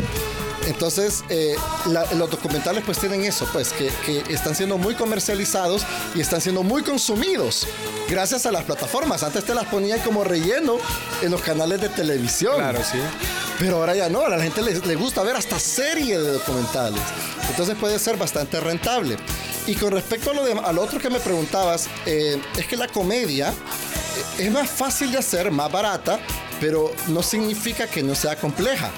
Entonces, 0.66 1.24
eh, 1.28 1.56
los 1.86 2.30
documentales 2.30 2.82
pues 2.84 2.98
tienen 2.98 3.24
eso, 3.24 3.48
pues 3.52 3.72
que, 3.72 3.90
que, 4.04 4.32
están 4.32 4.54
siendo 4.54 4.78
muy 4.78 4.94
comercializados 4.94 5.84
y 6.14 6.20
están 6.20 6.40
siendo 6.40 6.62
muy 6.62 6.82
consumidos 6.82 7.66
gracias 8.08 8.46
a 8.46 8.52
las 8.52 8.64
plataformas. 8.64 9.22
Antes 9.22 9.44
te 9.44 9.54
las 9.54 9.66
ponían 9.66 10.00
como 10.00 10.24
relleno 10.24 10.78
en 11.22 11.30
los 11.30 11.40
canales 11.40 11.80
de 11.80 11.88
televisión. 11.88 12.56
Claro, 12.56 12.80
sí. 12.80 12.98
Pero 13.58 13.76
ahora 13.76 13.94
ya 13.94 14.08
no, 14.08 14.20
a 14.20 14.28
la 14.28 14.42
gente 14.42 14.60
le, 14.62 14.94
gusta 14.96 15.22
ver 15.22 15.36
hasta 15.36 15.58
serie 15.58 16.18
de 16.18 16.32
documentales. 16.32 17.00
Entonces 17.48 17.76
puede 17.76 17.98
ser 17.98 18.16
bastante 18.16 18.60
rentable. 18.60 19.16
Y 19.66 19.74
con 19.74 19.92
respecto 19.92 20.30
a 20.30 20.34
lo, 20.34 20.44
de, 20.44 20.52
otro 20.78 20.98
que 20.98 21.10
me 21.10 21.20
preguntabas, 21.20 21.88
eh, 22.04 22.40
es 22.56 22.66
que 22.66 22.76
la 22.76 22.86
comedia 22.86 23.50
eh, 23.50 24.44
es 24.44 24.50
más 24.50 24.68
fácil 24.68 25.10
de 25.10 25.18
hacer, 25.18 25.50
más 25.50 25.72
barata, 25.72 26.20
pero 26.60 26.92
no 27.08 27.22
significa 27.22 27.86
que 27.86 28.02
no 28.02 28.14
sea 28.14 28.36
compleja. 28.36 28.90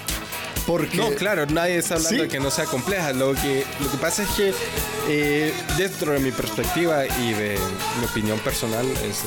Porque... 0.68 0.98
No, 0.98 1.09
claro, 1.12 1.46
nadie 1.46 1.78
está 1.78 1.94
hablando 1.94 2.24
de 2.24 2.28
que 2.28 2.38
no 2.38 2.50
sea 2.50 2.66
compleja. 2.66 3.14
Lo 3.14 3.33
que, 3.33 3.64
lo 3.81 3.90
que 3.90 3.96
pasa 3.96 4.22
es 4.22 4.28
que 4.31 4.52
eh, 5.09 5.54
dentro 5.78 6.12
de 6.12 6.18
mi 6.18 6.31
perspectiva 6.31 7.07
y 7.07 7.33
de 7.33 7.59
mi 7.98 8.04
opinión 8.04 8.38
personal, 8.40 8.87
es, 8.87 9.24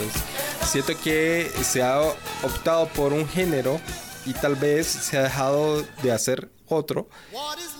siento 0.70 0.94
que 1.04 1.52
se 1.64 1.82
ha 1.82 2.00
optado 2.44 2.88
por 2.90 3.12
un 3.12 3.28
género 3.28 3.82
y 4.28 4.34
tal 4.34 4.56
vez 4.56 4.86
se 4.86 5.18
ha 5.18 5.24
dejado 5.24 5.84
de 6.04 6.12
hacer 6.12 6.48
otro 6.68 7.10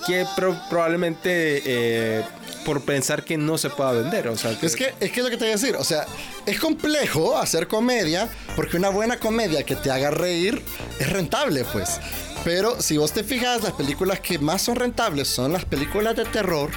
que 0.08 0.26
probablemente 0.68 1.62
eh, 1.64 2.24
por 2.66 2.82
pensar 2.82 3.24
que 3.24 3.38
no 3.38 3.60
se 3.60 3.70
pueda 3.70 3.92
vender. 3.92 4.28
O 4.28 4.38
sea, 4.38 4.58
Es, 4.60 4.76
que, 4.76 4.92
es 5.00 5.12
que 5.12 5.22
lo 5.22 5.30
que 5.30 5.38
te 5.38 5.44
voy 5.46 5.50
a 5.50 5.58
decir. 5.58 5.76
O 5.76 5.84
sea, 5.84 6.08
es 6.48 6.60
complejo 6.60 7.38
hacer 7.38 7.68
comedia 7.68 8.28
porque 8.56 8.78
una 8.78 8.90
buena 8.90 9.18
comedia 9.18 9.64
que 9.64 9.76
te 9.76 9.92
haga 9.92 10.10
reír 10.10 10.64
es 11.00 11.10
rentable, 11.12 11.64
pues. 11.72 12.00
Pero 12.44 12.82
si 12.82 12.98
vos 12.98 13.12
te 13.12 13.24
fijas, 13.24 13.62
las 13.62 13.74
películas 13.74 14.20
que 14.20 14.40
más 14.40 14.64
son 14.64 14.76
rentables 14.76 15.28
son 15.28 15.54
las 15.54 15.66
películas 15.66 16.16
de 16.16 16.26
terror, 16.26 16.72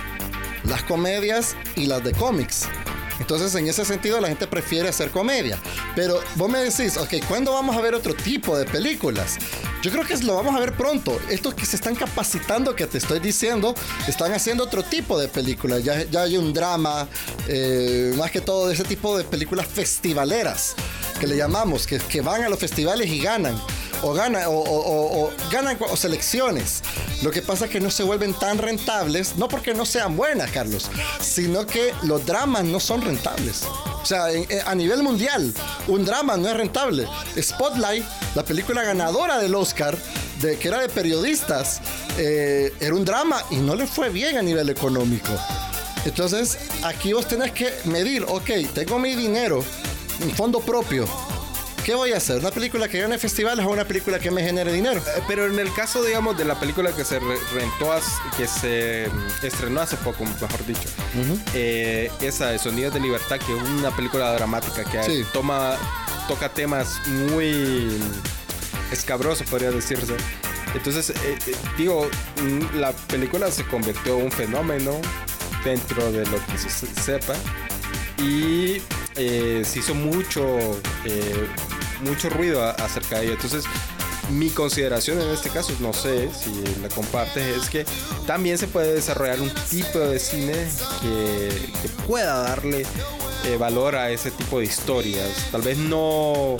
las 0.65 0.83
comedias 0.83 1.57
y 1.75 1.87
las 1.87 2.05
de 2.05 2.13
cómics. 2.13 2.69
Entonces, 3.21 3.55
en 3.55 3.67
ese 3.69 3.85
sentido, 3.85 4.21
la 4.21 4.29
gente 4.29 4.47
prefiere 4.47 4.89
hacer 4.89 5.11
comedia. 5.11 5.59
Pero 5.95 6.21
vos 6.35 6.51
me 6.51 6.59
decís, 6.59 6.97
ok, 6.97 7.15
¿cuándo 7.29 7.53
vamos 7.53 7.77
a 7.77 7.81
ver 7.81 7.95
otro 7.95 8.13
tipo 8.13 8.59
de 8.59 8.67
películas? 8.67 9.37
Yo 9.83 9.91
creo 9.91 10.05
que 10.05 10.17
lo 10.19 10.35
vamos 10.35 10.55
a 10.55 10.61
ver 10.61 10.77
pronto. 10.77 11.19
Estos 11.31 11.55
que 11.55 11.65
se 11.65 11.77
están 11.77 11.95
capacitando, 11.95 12.75
que 12.75 12.87
te 12.87 12.99
estoy 12.99 13.21
diciendo, 13.21 13.75
están 14.09 14.33
haciendo 14.33 14.65
otro 14.65 14.83
tipo 14.83 15.19
de 15.19 15.29
películas. 15.29 15.85
Ya, 15.85 16.03
ya 16.03 16.23
hay 16.23 16.37
un 16.37 16.53
drama, 16.53 17.09
eh, 17.49 18.13
más 18.19 18.31
que 18.31 18.41
todo 18.41 18.69
de 18.69 18.75
ese 18.75 18.85
tipo 18.85 19.17
de 19.17 19.25
películas 19.25 19.67
festivaleras, 19.67 20.75
que 21.21 21.27
le 21.27 21.37
llamamos, 21.37 21.87
que, 21.87 21.99
que 21.99 22.21
van 22.21 22.43
a 22.43 22.49
los 22.49 22.59
festivales 22.59 23.09
y 23.09 23.21
ganan 23.21 23.59
o 24.05 24.13
ganan 24.13 24.45
o, 24.47 25.31
ganan 25.51 25.79
o 25.81 25.97
selecciones. 25.97 26.83
Lo 27.23 27.31
que 27.31 27.41
pasa 27.41 27.65
es 27.65 27.71
que 27.71 27.81
no 27.81 27.91
se 27.91 28.03
vuelven 28.03 28.35
tan 28.35 28.59
rentables, 28.59 29.37
no 29.37 29.49
porque 29.49 29.73
no 29.73 29.87
sean 29.87 30.17
buenas, 30.17 30.51
Carlos, 30.51 30.91
sino 31.21 31.67
que 31.67 31.95
los 32.03 32.25
dramas 32.27 32.65
no 32.65 32.81
son 32.81 33.01
rentables. 33.01 33.63
O 34.03 34.07
sea, 34.07 34.27
a 34.67 34.75
nivel 34.75 35.03
mundial, 35.03 35.53
un 35.89 36.05
drama 36.05 36.37
no 36.37 36.49
es 36.49 36.57
rentable. 36.57 37.09
Spotlight, 37.41 38.05
la 38.35 38.45
película 38.45 38.83
ganadora 38.83 39.39
del 39.39 39.55
Oscar, 39.55 39.97
de, 40.43 40.59
que 40.59 40.69
era 40.69 40.81
de 40.81 40.91
periodistas, 40.91 41.81
eh, 42.19 42.75
era 42.81 42.95
un 42.95 43.07
drama 43.07 43.43
y 43.51 43.57
no 43.57 43.75
le 43.75 43.87
fue 43.87 44.11
bien 44.11 44.37
a 44.37 44.43
nivel 44.43 44.69
económico. 44.69 45.33
Entonces, 46.05 46.59
aquí 46.83 47.15
vos 47.15 47.27
tenés 47.27 47.53
que 47.53 47.73
medir, 47.87 48.25
ok, 48.29 48.51
tengo 48.75 48.99
mi 48.99 49.15
dinero, 49.15 49.65
un 50.23 50.31
fondo 50.33 50.61
propio, 50.61 51.09
¿Qué 51.85 51.95
voy 51.95 52.13
a 52.13 52.17
hacer? 52.17 52.39
¿Una 52.39 52.51
película 52.51 52.89
que 52.89 52.99
gane 52.99 53.19
festivales 53.19 53.67
o 53.67 53.69
una 53.69 53.85
película 53.85 54.19
que 54.19 54.31
me 54.31 54.43
genere 54.43 54.73
dinero? 54.73 55.03
Eh, 55.03 55.23
pero 55.29 55.45
en 55.45 55.59
el 55.59 55.71
caso, 55.75 56.03
digamos, 56.03 56.37
de 56.39 56.47
la 56.47 56.59
película 56.59 56.93
que 56.93 57.05
se 57.05 57.19
rentó, 57.19 57.91
que 58.39 58.47
se 58.47 59.07
mm, 59.13 59.45
estrenó 59.45 59.83
hace 59.83 59.99
poco, 59.99 60.25
mejor 60.25 60.65
dicho, 60.65 60.89
eh, 61.53 62.11
esa 62.23 62.49
de 62.49 62.59
Sonidos 62.59 62.95
de 62.95 63.01
Libertad, 63.01 63.39
que 63.39 63.55
es 63.55 63.63
una 63.63 63.95
película 63.95 64.33
dramática 64.33 64.83
que 64.85 65.27
toma, 65.31 65.77
toca 66.27 66.49
temas 66.49 67.07
muy 67.07 68.01
escabrosos, 68.91 69.47
podría 69.51 69.71
decirse. 69.71 70.15
Entonces, 70.75 71.11
eh, 71.11 71.39
digo, 71.77 72.09
mm, 72.41 72.79
la 72.79 72.93
película 72.93 73.51
se 73.51 73.63
convirtió 73.67 74.19
en 74.19 74.25
un 74.25 74.33
fenómeno 74.33 75.03
dentro 75.63 76.11
de 76.11 76.25
lo 76.25 76.47
que 76.47 76.57
se 76.57 76.71
sepa 76.71 77.35
y 78.17 78.81
se 79.15 79.79
hizo 79.79 79.95
mucho 79.95 80.81
mucho 82.01 82.29
ruido 82.31 82.63
acerca 82.63 83.19
de 83.19 83.25
ello. 83.25 83.35
Entonces, 83.35 83.65
mi 84.31 84.51
consideración 84.51 85.21
en 85.21 85.31
este 85.31 85.51
caso, 85.51 85.73
no 85.81 85.93
sé 85.93 86.31
si 86.33 86.51
la 86.81 86.89
compartes, 86.89 87.63
es 87.63 87.69
que 87.69 87.85
también 88.27 88.59
se 88.59 88.67
puede 88.67 88.95
desarrollar 88.95 89.41
un 89.41 89.51
tipo 89.69 89.99
de 89.99 90.19
cine 90.19 90.55
que, 91.01 91.75
pueda 92.07 92.43
darle 92.43 92.85
eh, 93.45 93.57
valor 93.57 93.97
a 93.97 94.11
ese 94.11 94.31
tipo 94.31 94.59
de 94.59 94.67
historias. 94.67 95.29
Tal 95.51 95.63
vez 95.63 95.79
no, 95.79 96.57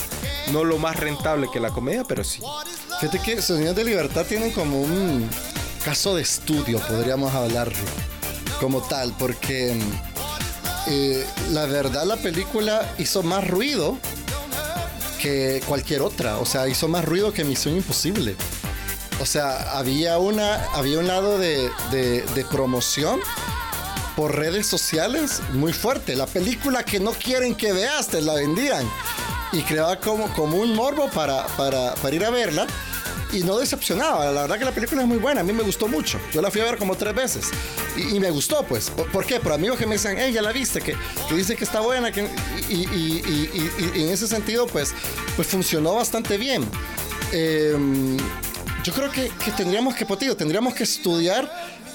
no 0.53 0.65
lo 0.65 0.79
más 0.79 0.97
rentable 0.97 1.49
que 1.53 1.61
la 1.61 1.71
comedia, 1.71 2.05
pero 2.05 2.25
sí. 2.25 2.41
Fíjate 3.01 3.19
que 3.21 3.43
Sonidos 3.43 3.77
de 3.77 3.85
Libertad 3.85 4.25
tienen 4.27 4.53
como 4.53 4.81
un 4.81 5.29
caso 5.85 6.15
de 6.15 6.23
estudio, 6.23 6.81
podríamos 6.81 7.35
hablarlo 7.35 7.85
como 8.61 8.81
tal, 8.83 9.13
porque 9.19 9.79
eh, 10.87 11.27
la 11.51 11.67
verdad 11.67 12.07
la 12.07 12.17
película 12.17 12.95
hizo 12.99 13.23
más 13.23 13.47
ruido 13.47 13.99
que 15.25 15.63
cualquier 15.67 16.03
otra. 16.03 16.37
O 16.37 16.45
sea, 16.45 16.69
hizo 16.69 16.87
más 16.87 17.03
ruido 17.03 17.33
que 17.33 17.45
Misión 17.45 17.77
Imposible. 17.77 18.37
O 19.21 19.25
sea, 19.25 19.79
había, 19.79 20.19
una, 20.19 20.57
había 20.75 20.99
un 20.99 21.07
lado 21.07 21.39
de, 21.39 21.71
de, 21.91 22.45
promoción 22.51 23.21
por 24.17 24.37
redes 24.37 24.67
sociales 24.67 25.41
muy 25.55 25.73
fuerte. 25.73 26.15
La 26.15 26.27
película 26.27 26.85
que 26.85 27.01
no 27.01 27.13
quieren 27.13 27.55
que 27.55 27.73
veas, 27.73 28.09
te 28.09 28.21
la 28.21 28.35
vendían. 28.35 28.87
Y 29.53 29.63
creaba 29.63 29.99
como, 29.99 30.29
como 30.35 30.59
un 30.59 30.75
morbo 30.75 31.09
para, 31.09 31.47
para, 31.57 31.95
para 31.95 32.15
ir 32.15 32.25
a 32.25 32.31
verla 32.31 32.67
y 33.35 33.43
no 33.43 33.59
decepcionaba. 33.59 34.31
La 34.31 34.43
verdad 34.43 34.59
que 34.59 34.65
la 34.65 34.73
película 34.73 35.03
es 35.03 35.09
muy 35.09 35.19
buena, 35.19 35.41
a 35.41 35.45
mí 35.45 35.53
me 35.53 35.63
gustó 35.63 35.89
mucho. 35.89 36.21
Yo 36.33 36.41
la 36.41 36.51
fui 36.51 36.61
a 36.61 36.65
ver 36.65 36.79
como 36.79 36.95
tres 36.97 37.15
veces 37.15 37.51
y, 37.97 38.19
me 38.21 38.31
gustó, 38.31 38.65
pues. 38.65 38.91
¿Por, 38.91 39.27
qué? 39.27 39.41
Por 39.41 39.53
amigos 39.53 39.79
que 39.79 39.87
me 39.87 39.95
dicen, 39.95 40.17
hey, 40.19 40.33
ya 40.33 40.41
la 40.41 40.53
viste, 40.53 40.81
que, 40.81 40.97
que 41.29 41.35
dicen 41.35 41.57
que 41.57 41.65
está 41.65 41.81
buena, 41.81 42.13
que, 42.13 42.29
y, 42.69 43.23
en 43.95 44.09
ese 44.09 44.27
sentido, 44.27 44.67
pues, 44.67 44.95
pues 45.37 45.49
funcionó 45.49 45.95
bastante 45.95 46.39
bien. 46.39 46.65
Em, 47.33 48.17
yo 48.85 48.93
creo 48.93 49.11
que, 49.11 49.31
que 49.45 49.51
tendríamos 49.51 49.95
que, 49.95 50.07
potillo, 50.07 50.37
tendríamos 50.37 50.75
que 50.75 50.85
estudiar 50.85 51.51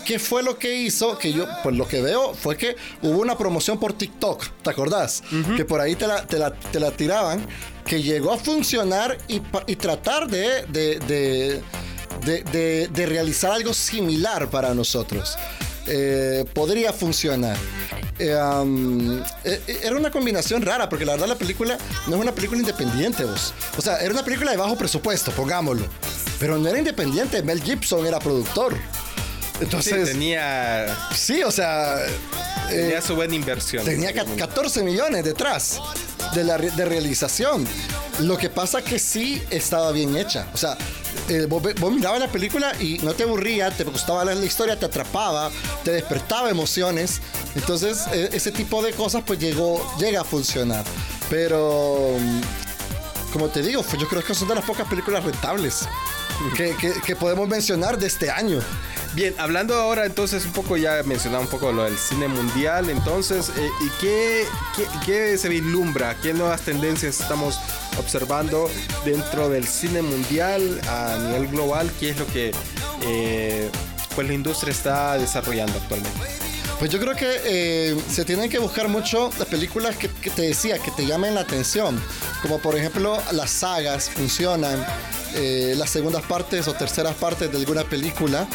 ¿Qué 0.09 0.17
fue 0.17 0.41
lo 0.41 0.57
que 0.57 0.73
hizo? 0.73 1.19
Que 1.19 1.31
yo, 1.31 1.45
pues 1.61 1.75
lo 1.75 1.87
que 1.87 2.01
veo 2.01 2.33
fue 2.33 2.57
que 2.57 2.75
hubo 3.03 3.19
una 3.19 3.37
promoción 3.37 3.79
por 3.79 3.93
TikTok, 3.93 4.43
¿te 4.63 4.69
acordás? 4.71 5.21
Que 5.55 5.65
por 5.65 5.81
ahí 5.81 5.95
te 5.95 6.07
la, 6.07 6.25
te 6.25 6.39
la, 6.39 6.51
te 6.51 6.79
la 6.79 6.89
tiraban 6.89 7.45
que 7.89 8.01
llegó 8.03 8.31
a 8.31 8.37
funcionar 8.37 9.17
y, 9.27 9.39
tratar 9.75 10.27
de, 10.27 10.63
de, 12.21 13.05
realizar 13.07 13.51
algo 13.51 13.73
similar 13.73 14.47
para 14.51 14.75
nosotros. 14.75 15.35
Eh, 15.87 16.45
podría 16.53 16.93
funcionar. 16.93 17.57
Eh, 18.19 18.37
eh, 19.43 19.79
era 19.81 19.95
una 19.95 20.11
combinación 20.11 20.61
rara, 20.61 20.87
porque 20.87 21.03
la 21.03 21.13
verdad 21.13 21.29
la 21.29 21.35
película 21.35 21.79
no 22.05 22.17
es 22.17 22.21
una 22.21 22.31
película 22.31 22.59
independiente, 22.59 23.25
vos. 23.25 23.55
O 23.75 23.81
sea, 23.81 23.97
era 23.97 24.11
una 24.11 24.23
película 24.23 24.51
de 24.51 24.57
bajo 24.57 24.77
presupuesto, 24.77 25.31
pongámoslo. 25.31 25.87
Pero 26.39 26.59
no 26.59 26.69
era 26.69 26.77
independiente, 26.77 27.41
Mel 27.41 27.63
Gibson 27.63 28.05
era 28.05 28.19
productor. 28.19 28.77
Entonces. 29.59 30.11
tenía. 30.11 30.95
Sí, 31.15 31.41
o 31.41 31.49
sea. 31.49 31.95
Tenía 32.69 33.01
su 33.01 33.15
buena 33.15 33.33
inversión. 33.33 33.83
Tenía 33.83 34.13
14 34.13 34.83
millones 34.83 35.25
detrás 35.25 35.81
de, 36.33 36.43
la, 36.43 36.57
de 36.57 36.85
realización. 36.85 37.65
Lo 38.19 38.37
que 38.37 38.49
pasa 38.49 38.81
que 38.81 38.99
sí 38.99 39.41
estaba 39.49 39.91
bien 39.91 40.15
hecha. 40.15 40.47
O 40.53 40.57
sea, 40.57 40.77
eh, 41.29 41.47
vos, 41.47 41.63
mirabas 41.91 42.19
la 42.19 42.27
película 42.27 42.73
y 42.79 42.99
no 42.99 43.13
te 43.13 43.23
aburría, 43.23 43.71
te 43.71 43.83
gustaba 43.83 44.25
la, 44.25 44.35
la 44.35 44.45
historia, 44.45 44.77
te 44.77 44.85
atrapaba, 44.85 45.49
te 45.83 45.91
despertaba 45.91 46.49
emociones. 46.49 47.21
Entonces, 47.55 48.07
e, 48.11 48.29
ese 48.33 48.51
tipo 48.51 48.81
de 48.81 48.91
cosas 48.93 49.23
pues 49.25 49.39
llegó, 49.39 49.81
llega 49.99 50.21
a 50.21 50.23
funcionar. 50.23 50.83
Pero, 51.29 52.15
como 53.31 53.47
te 53.47 53.61
digo, 53.61 53.83
yo 53.97 54.07
creo 54.07 54.23
que 54.23 54.33
son 54.33 54.47
de 54.47 54.55
las 54.55 54.65
pocas 54.65 54.87
películas 54.87 55.23
rentables 55.23 55.87
que, 56.55 56.75
que 57.05 57.15
podemos 57.15 57.47
mencionar 57.47 57.97
de 57.97 58.07
este 58.07 58.29
año. 58.29 58.59
Bien, 59.15 59.33
hablando 59.39 59.73
ahora 59.73 60.05
entonces 60.05 60.45
un 60.45 60.53
poco, 60.53 60.77
ya 60.77 61.01
mencionaba 61.03 61.43
un 61.43 61.49
poco 61.49 61.71
lo 61.71 61.83
del 61.83 61.97
cine 61.97 62.27
mundial, 62.27 62.89
entonces, 62.89 63.49
eh, 63.57 63.69
¿y 63.81 63.89
qué, 63.99 64.45
qué, 65.05 65.37
se 65.37 65.49
vislumbra? 65.49 66.15
¿Qué 66.21 66.33
nuevas 66.33 66.61
tendencias 66.61 67.19
estamos 67.19 67.59
observando 67.97 68.69
dentro 69.05 69.49
del 69.49 69.65
cine 69.65 70.03
mundial 70.03 70.79
a 70.87 71.17
nivel 71.17 71.47
global? 71.47 71.89
¿Qué 71.99 72.11
es 72.11 72.19
lo 72.19 72.27
que 72.27 72.51
eh, 73.03 73.69
pues 74.15 74.27
la 74.27 74.33
industria 74.33 74.71
está 74.71 75.17
desarrollando 75.17 75.73
actualmente? 75.79 76.48
Pues 76.79 76.89
yo 76.91 76.99
creo 76.99 77.13
que 77.13 77.29
eh, 77.43 77.97
se 78.09 78.23
tienen 78.23 78.49
que 78.49 78.57
buscar 78.57 78.87
mucho 78.87 79.29
las 79.37 79.47
películas 79.49 79.97
que, 79.97 80.07
que, 80.07 80.29
te 80.29 80.43
decía, 80.43 80.79
que 80.79 80.91
te 80.91 81.05
llamen 81.05 81.35
la 81.35 81.41
atención. 81.41 82.01
Como 82.41 82.59
por 82.59 82.77
ejemplo 82.77 83.21
las 83.33 83.49
sagas 83.51 84.09
funcionan. 84.09 84.85
Eh, 85.35 85.75
las 85.77 85.91
segundas 85.91 86.23
partes 86.23 86.67
o 86.67 86.73
terceras 86.73 87.15
partes 87.15 87.51
de 87.51 87.57
alguna 87.57 87.83
película. 87.83 88.47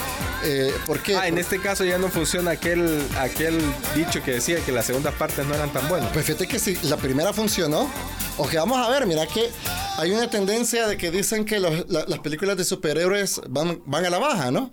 Eh, 0.42 0.74
¿Por 0.87 1.00
qué? 1.00 1.14
Ah, 1.14 1.28
en 1.28 1.38
este 1.38 1.60
caso 1.60 1.84
ya 1.84 1.98
no 1.98 2.08
funciona 2.08 2.52
aquel, 2.52 3.00
aquel 3.18 3.60
dicho 3.94 4.22
que 4.22 4.32
decía 4.32 4.58
que 4.58 4.72
las 4.72 4.87
segundas 4.87 5.14
partes 5.14 5.46
no 5.46 5.54
eran 5.54 5.72
tan 5.72 5.88
buenas. 5.88 6.10
Pues 6.12 6.26
fíjate 6.26 6.48
que 6.48 6.58
si 6.58 6.76
la 6.82 6.96
primera 6.96 7.32
funcionó, 7.32 7.88
o 8.37 8.48
que 8.48 8.56
vamos 8.56 8.78
a 8.78 8.90
ver, 8.90 9.06
mira 9.06 9.26
que 9.26 9.50
hay 9.98 10.10
una 10.10 10.28
tendencia 10.28 10.88
de 10.88 10.96
que 10.96 11.12
dicen 11.12 11.44
que 11.44 11.60
las 11.60 12.18
películas 12.22 12.56
de 12.56 12.64
superhéroes 12.64 13.40
van, 13.48 13.80
van 13.87 14.04
a 14.06 14.10
la 14.10 14.18
baja, 14.18 14.50
¿no? 14.50 14.72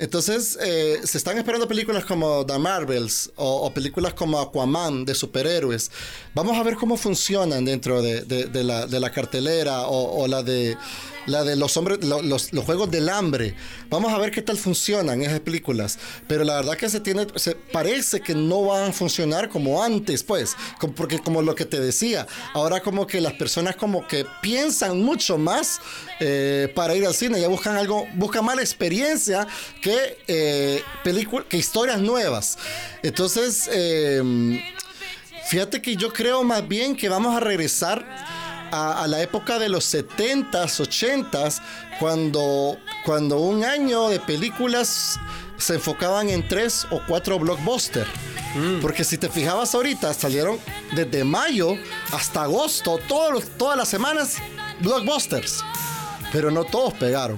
Entonces, 0.00 0.58
eh, 0.62 0.98
se 1.04 1.18
están 1.18 1.36
esperando 1.36 1.68
películas 1.68 2.06
como 2.06 2.46
The 2.46 2.58
Marvels 2.58 3.30
o, 3.36 3.70
películas 3.74 4.14
como 4.14 4.40
Aquaman 4.40 5.04
de 5.04 5.14
superhéroes. 5.14 5.90
Vamos 6.34 6.56
a 6.56 6.62
ver 6.62 6.76
cómo 6.76 6.96
funcionan 6.96 7.66
dentro 7.66 8.00
de, 8.00 8.24
la, 8.64 9.10
cartelera 9.10 9.88
o, 9.88 10.26
la 10.26 10.42
de 10.42 10.74
la 11.26 11.44
de 11.44 11.56
los 11.56 11.76
hombres, 11.76 12.04
lo- 12.04 12.22
los, 12.22 12.52
los 12.52 12.64
juegos 12.64 12.90
del 12.90 13.08
hambre. 13.08 13.54
Vamos 13.88 14.12
a 14.12 14.18
ver 14.18 14.30
qué 14.30 14.42
tal 14.42 14.56
funcionan 14.56 15.22
esas 15.22 15.40
películas. 15.40 15.98
Pero 16.26 16.44
la 16.44 16.54
verdad 16.56 16.76
que 16.76 16.88
se 16.88 17.00
tiene, 17.00 17.26
se 17.36 17.54
parece 17.54 18.20
que 18.20 18.34
no 18.34 18.64
van 18.66 18.90
a 18.90 18.92
funcionar 18.92 19.48
como 19.48 19.82
antes, 19.82 20.22
pues, 20.22 20.56
como- 20.78 20.94
porque 20.94 21.18
como 21.18 21.42
lo 21.42 21.54
que 21.54 21.64
te 21.64 21.80
decía, 21.80 22.26
ahora 22.54 22.80
como 22.80 23.06
que 23.06 23.20
las 23.20 23.34
personas 23.34 23.76
como 23.76 24.06
que 24.06 24.26
piensan 24.42 25.00
mucho 25.02 25.38
más 25.38 25.80
eh, 26.20 26.70
para 26.74 26.94
ir 26.94 27.06
al 27.06 27.14
cine, 27.14 27.40
ya 27.40 27.48
buscan 27.48 27.76
algo, 27.76 28.06
buscan 28.14 28.44
más 28.44 28.58
experiencia 28.58 29.46
que 29.82 30.18
eh, 30.28 30.82
que 31.48 31.56
historias 31.56 32.00
nuevas. 32.00 32.58
Entonces, 33.02 33.68
eh, 33.72 34.60
Fíjate 35.48 35.82
que 35.82 35.96
yo 35.96 36.12
creo 36.12 36.44
más 36.44 36.68
bien 36.68 36.94
que 36.94 37.08
vamos 37.08 37.34
a 37.36 37.40
regresar 37.40 38.06
a, 38.70 39.02
a 39.02 39.06
la 39.08 39.22
época 39.22 39.58
de 39.58 39.68
los 39.68 39.92
70s, 39.92 40.50
80s, 40.52 41.60
cuando, 41.98 42.78
cuando 43.04 43.38
un 43.40 43.64
año 43.64 44.08
de 44.08 44.20
películas 44.20 45.18
se 45.60 45.74
enfocaban 45.74 46.28
en 46.30 46.46
tres 46.48 46.86
o 46.90 47.00
cuatro 47.06 47.38
blockbusters. 47.38 48.08
Porque 48.82 49.04
si 49.04 49.16
te 49.16 49.28
fijabas 49.28 49.74
ahorita, 49.76 50.12
salieron 50.12 50.58
desde 50.96 51.22
mayo 51.22 51.76
hasta 52.10 52.42
agosto, 52.42 52.98
todos 53.06 53.44
todas 53.56 53.76
las 53.76 53.88
semanas, 53.88 54.38
blockbusters. 54.80 55.62
Pero 56.32 56.50
no 56.50 56.64
todos 56.64 56.94
pegaron. 56.94 57.36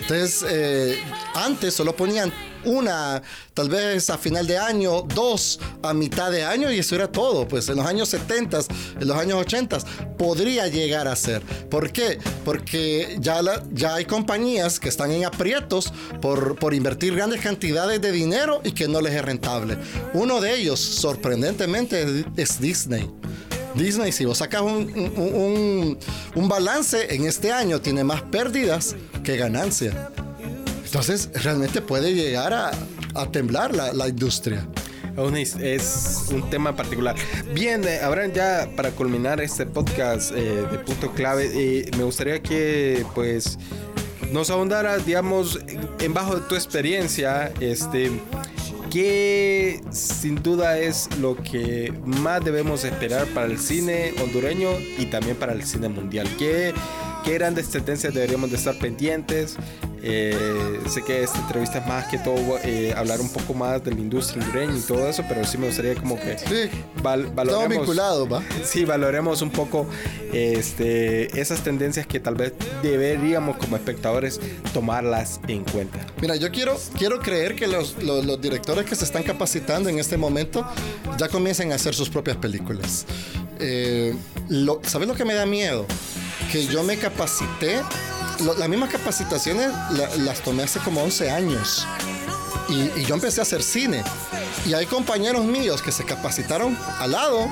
Entonces, 0.00 0.44
eh, 0.46 1.02
antes 1.34 1.72
solo 1.74 1.96
ponían 1.96 2.30
una, 2.64 3.22
tal 3.54 3.68
vez 3.68 4.10
a 4.10 4.18
final 4.18 4.46
de 4.46 4.58
año, 4.58 5.02
dos 5.02 5.60
a 5.82 5.92
mitad 5.94 6.30
de 6.30 6.44
año 6.44 6.70
y 6.72 6.78
eso 6.78 6.94
era 6.94 7.10
todo. 7.10 7.46
Pues 7.48 7.68
en 7.68 7.76
los 7.76 7.86
años 7.86 8.08
70, 8.08 8.60
en 9.00 9.08
los 9.08 9.16
años 9.16 9.38
80 9.40 9.78
podría 10.18 10.66
llegar 10.68 11.08
a 11.08 11.16
ser. 11.16 11.42
¿Por 11.70 11.90
qué? 11.92 12.18
Porque 12.44 13.16
ya, 13.20 13.42
la- 13.42 13.62
ya 13.72 13.94
hay 13.96 14.04
compañías 14.04 14.78
que 14.80 14.88
están 14.88 15.10
en 15.10 15.24
aprietos 15.24 15.92
por, 16.20 16.56
por 16.56 16.74
invertir 16.74 17.14
grandes 17.14 17.40
cantidades 17.40 18.00
de 18.00 18.12
dinero 18.12 18.60
y 18.64 18.72
que 18.72 18.88
no 18.88 19.00
les 19.00 19.14
es 19.14 19.22
rentable. 19.24 19.76
Uno 20.12 20.40
de 20.40 20.54
ellos, 20.56 20.80
sorprendentemente, 20.80 22.24
es- 22.36 22.60
Disney. 22.60 23.10
Disney, 23.74 24.12
si 24.12 24.24
vos 24.24 24.38
sacas 24.38 24.62
un- 24.62 24.92
un- 25.16 25.98
un 26.36 26.48
balance 26.48 27.12
en 27.14 27.24
este 27.26 27.50
año, 27.50 27.80
tiene 27.80 28.04
más 28.04 28.22
pérdidas 28.22 28.94
que 29.24 29.36
ganancias. 29.36 29.94
Entonces, 30.94 31.28
realmente 31.42 31.82
puede 31.82 32.14
llegar 32.14 32.52
a, 32.52 32.70
a 33.16 33.26
temblar 33.32 33.74
la, 33.74 33.92
la 33.92 34.06
industria. 34.06 34.64
Es 35.60 36.26
un 36.30 36.48
tema 36.50 36.76
particular. 36.76 37.16
Bien, 37.52 37.82
eh, 37.82 37.98
Abraham, 37.98 38.30
ya 38.32 38.70
para 38.76 38.92
culminar 38.92 39.40
este 39.40 39.66
podcast 39.66 40.30
eh, 40.30 40.64
de 40.70 40.78
punto 40.78 41.10
clave, 41.10 41.50
eh, 41.52 41.90
me 41.98 42.04
gustaría 42.04 42.40
que 42.40 43.04
pues 43.12 43.58
nos 44.30 44.50
ahondaras, 44.50 45.04
digamos, 45.04 45.58
en 45.98 46.14
bajo 46.14 46.36
de 46.36 46.42
tu 46.42 46.54
experiencia, 46.54 47.52
este, 47.58 48.12
¿qué 48.92 49.80
sin 49.90 50.44
duda 50.44 50.78
es 50.78 51.08
lo 51.18 51.34
que 51.34 51.92
más 52.04 52.44
debemos 52.44 52.84
esperar 52.84 53.26
para 53.34 53.46
el 53.46 53.58
cine 53.58 54.14
hondureño 54.22 54.70
y 54.96 55.06
también 55.06 55.36
para 55.36 55.54
el 55.54 55.64
cine 55.64 55.88
mundial? 55.88 56.28
¿Qué, 56.38 56.72
qué 57.24 57.34
grandes 57.34 57.68
tendencias 57.70 58.14
deberíamos 58.14 58.50
de 58.50 58.58
estar 58.58 58.78
pendientes? 58.78 59.56
Eh, 60.06 60.80
sé 60.86 61.02
que 61.02 61.22
esta 61.22 61.38
entrevista 61.38 61.78
es 61.78 61.86
más 61.86 62.06
que 62.08 62.18
todo 62.18 62.58
eh, 62.62 62.92
hablar 62.94 63.22
un 63.22 63.30
poco 63.32 63.54
más 63.54 63.82
de 63.82 63.90
la 63.94 64.00
industria 64.00 64.44
hondureña 64.44 64.76
y 64.76 64.80
todo 64.82 65.08
eso, 65.08 65.24
pero 65.26 65.46
sí 65.46 65.56
me 65.56 65.68
gustaría 65.68 65.94
como 65.94 66.16
que 66.20 66.36
Sí, 66.38 66.68
val- 67.02 67.28
valoremos, 67.34 67.70
vinculados, 67.70 68.30
¿va? 68.30 68.42
sí, 68.64 68.84
valoremos 68.84 69.40
un 69.40 69.50
poco 69.50 69.86
este, 70.30 71.40
esas 71.40 71.62
tendencias 71.64 72.06
que 72.06 72.20
tal 72.20 72.34
vez 72.34 72.52
deberíamos 72.82 73.56
como 73.56 73.76
espectadores 73.76 74.40
tomarlas 74.74 75.40
en 75.48 75.64
cuenta. 75.64 75.98
Mira, 76.20 76.36
yo 76.36 76.50
quiero, 76.50 76.78
quiero 76.98 77.18
creer 77.20 77.54
que 77.54 77.66
los, 77.66 78.02
los- 78.02 78.26
los 78.26 78.38
directores 78.40 78.84
que 78.84 78.94
se 78.96 79.04
están 79.06 79.22
capacitando 79.22 79.88
en 79.88 79.98
este 79.98 80.18
momento 80.18 80.66
ya 81.16 81.28
comiencen 81.28 81.72
a 81.72 81.76
hacer 81.76 81.94
sus 81.94 82.10
propias 82.10 82.36
películas. 82.36 83.06
Eh, 83.58 84.14
lo- 84.50 84.80
¿Sabes 84.84 85.08
lo 85.08 85.14
que 85.14 85.24
me 85.24 85.32
da 85.32 85.46
miedo? 85.46 85.86
Que 86.52 86.66
yo 86.66 86.82
me 86.82 86.98
capacité, 86.98 87.80
lo- 88.40 88.54
las 88.54 88.68
mismas 88.68 88.90
capacitaciones 88.90 89.68
la- 89.92 90.08
las 90.16 90.40
tomé 90.40 90.62
hace 90.64 90.78
como 90.80 91.02
11 91.02 91.30
años. 91.30 91.86
Y, 92.68 93.00
y 93.00 93.04
yo 93.04 93.14
empecé 93.14 93.40
a 93.40 93.42
hacer 93.42 93.62
cine. 93.62 94.02
Y 94.66 94.72
hay 94.74 94.86
compañeros 94.86 95.44
míos 95.44 95.82
que 95.82 95.92
se 95.92 96.04
capacitaron 96.04 96.76
al 96.98 97.12
lado 97.12 97.46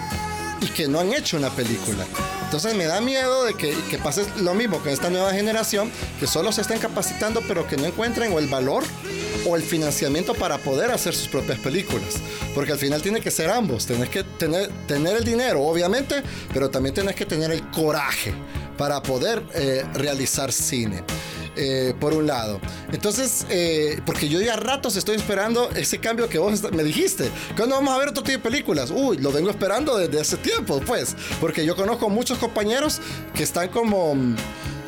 y 0.61 0.67
que 0.67 0.89
no 0.89 1.01
han 1.01 1.13
hecho 1.13 1.37
una 1.37 1.51
película. 1.51 2.05
Entonces 2.45 2.75
me 2.75 2.85
da 2.85 3.01
miedo 3.01 3.45
de 3.45 3.55
que, 3.55 3.75
que 3.91 3.99
pase 3.99 4.25
lo 4.39 4.55
mismo 4.55 4.79
con 4.79 4.89
esta 4.91 5.11
nueva 5.11 5.33
generación, 5.33 5.91
que 6.21 6.27
solo 6.27 6.53
se 6.53 6.61
estén 6.61 6.79
capacitando 6.79 7.43
pero 7.49 7.67
que 7.67 7.77
no 7.77 7.87
encuentren 7.87 8.33
o 8.33 8.39
el 8.39 8.47
valor 8.47 8.85
o 9.47 9.57
el 9.57 9.63
financiamiento 9.63 10.35
para 10.35 10.59
poder 10.59 10.91
hacer 10.93 11.15
sus 11.15 11.29
propias 11.29 11.59
películas. 11.59 12.15
Porque 12.55 12.73
al 12.73 12.79
final 12.79 13.03
tiene 13.03 13.21
que 13.21 13.31
ser 13.31 13.51
ambos. 13.51 13.87
Tenés 13.87 14.09
que 14.11 14.23
tener, 14.25 14.71
tener 14.87 15.17
el 15.17 15.25
dinero, 15.25 15.63
obviamente, 15.63 16.23
pero 16.55 16.71
también 16.71 16.95
tenés 16.95 17.17
que 17.17 17.27
tener 17.27 17.51
el 17.51 17.69
coraje 17.71 18.33
para 18.77 19.03
poder 19.03 19.43
eh, 19.55 19.85
realizar 19.95 20.53
cine. 20.53 21.03
eh, 21.57 21.95
por 22.01 22.15
un 22.15 22.27
lado. 22.27 22.61
Entonces, 22.93 23.47
eh, 23.51 24.01
porque 24.07 24.29
yo 24.29 24.41
ya 24.41 24.57
ratos 24.57 24.97
estoy 24.97 25.17
esperando 25.17 25.69
ese 25.73 25.99
cambio 25.99 26.29
que 26.29 26.39
vos 26.39 26.63
me 26.73 26.83
dijiste. 26.83 27.31
¿Cuándo 27.57 27.75
vamos 27.75 27.95
a 27.95 27.99
ver 27.99 28.09
otro 28.09 28.23
tipo 28.23 28.39
de 28.39 28.51
películas? 28.51 28.91
Uy, 28.91 29.19
lo 29.19 29.31
vengo 29.33 29.51
esperando 29.51 29.99
desde 29.99 30.19
hace 30.21 30.39
tiempo, 30.39 30.81
pues. 30.87 31.15
Porque 31.41 31.67
yo 31.67 31.77
conozco 31.77 32.09
muchos 32.09 32.39
compañeros 32.39 33.01
que 33.35 33.43
están 33.43 33.69
como 33.69 34.17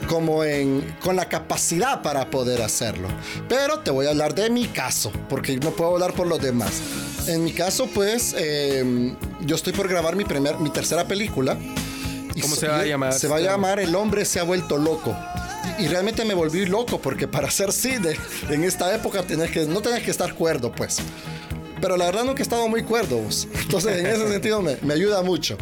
como 0.08 0.44
en, 0.44 0.96
con 1.02 1.16
la 1.16 1.28
capacidad 1.28 2.02
para 2.02 2.28
poder 2.30 2.60
hacerlo. 2.60 3.08
Pero 3.48 3.80
te 3.80 3.90
voy 3.90 4.06
a 4.06 4.10
hablar 4.10 4.34
de 4.34 4.50
mi 4.50 4.66
caso, 4.66 5.10
porque 5.30 5.56
no 5.56 5.70
puedo 5.70 5.92
hablar 5.92 6.12
por 6.12 6.26
los 6.26 6.40
demás. 6.40 6.82
En 7.26 7.42
mi 7.42 7.52
caso, 7.52 7.86
pues, 7.86 8.34
yo 9.40 9.56
estoy 9.56 9.72
por 9.72 9.88
grabar 9.88 10.14
mi, 10.14 10.24
primer, 10.24 10.58
mi 10.58 10.68
tercera 10.68 11.06
película. 11.06 11.56
¿Cómo 12.40 12.56
se 12.56 12.68
va 12.68 12.80
a 12.80 12.84
llamar? 12.84 13.12
Se 13.12 13.28
va 13.28 13.36
a 13.36 13.40
llamar 13.40 13.80
El 13.80 13.94
hombre 13.94 14.24
se 14.24 14.40
ha 14.40 14.42
vuelto 14.42 14.76
loco. 14.76 15.16
Y, 15.78 15.84
y 15.84 15.88
realmente 15.88 16.24
me 16.24 16.34
volví 16.34 16.66
loco 16.66 17.00
porque 17.00 17.28
para 17.28 17.48
hacer 17.48 17.72
cine 17.72 18.16
en 18.50 18.64
esta 18.64 18.94
época 18.94 19.22
tenés 19.22 19.50
que, 19.50 19.66
no 19.66 19.80
tenés 19.80 20.02
que 20.02 20.10
estar 20.10 20.34
cuerdo, 20.34 20.72
pues. 20.72 20.98
Pero 21.80 21.96
la 21.96 22.06
verdad 22.06 22.24
nunca 22.24 22.40
he 22.40 22.42
estado 22.42 22.66
muy 22.68 22.82
cuerdo. 22.82 23.18
vos. 23.18 23.46
Entonces 23.62 23.98
en 23.98 24.06
ese 24.06 24.28
sentido 24.32 24.62
me, 24.62 24.76
me 24.82 24.94
ayuda 24.94 25.22
mucho. 25.22 25.56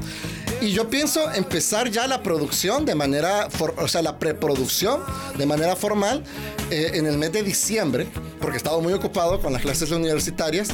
Y 0.60 0.70
yo 0.70 0.88
pienso 0.88 1.32
empezar 1.32 1.90
ya 1.90 2.06
la 2.06 2.22
producción 2.22 2.84
de 2.84 2.94
manera, 2.94 3.48
for- 3.50 3.74
o 3.78 3.88
sea, 3.88 4.00
la 4.00 4.18
preproducción 4.20 5.00
de 5.36 5.44
manera 5.44 5.74
formal 5.74 6.22
eh, 6.70 6.92
en 6.94 7.06
el 7.06 7.18
mes 7.18 7.32
de 7.32 7.42
diciembre, 7.42 8.06
porque 8.40 8.54
he 8.54 8.58
estado 8.58 8.80
muy 8.80 8.92
ocupado 8.92 9.40
con 9.42 9.52
las 9.52 9.62
clases 9.62 9.90
universitarias, 9.90 10.68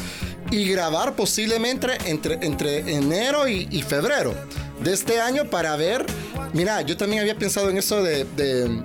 y 0.50 0.68
grabar 0.70 1.14
posiblemente 1.16 1.88
entre, 2.04 2.34
entre 2.44 2.78
enero 2.94 3.48
y, 3.48 3.66
y 3.70 3.80
febrero 3.82 4.34
de 4.82 4.92
este 4.92 5.20
año 5.20 5.44
para 5.50 5.76
ver, 5.76 6.04
mira, 6.52 6.82
yo 6.82 6.96
también 6.96 7.20
había 7.20 7.36
pensado 7.36 7.70
en 7.70 7.78
eso 7.78 8.02
de, 8.02 8.24
de 8.36 8.84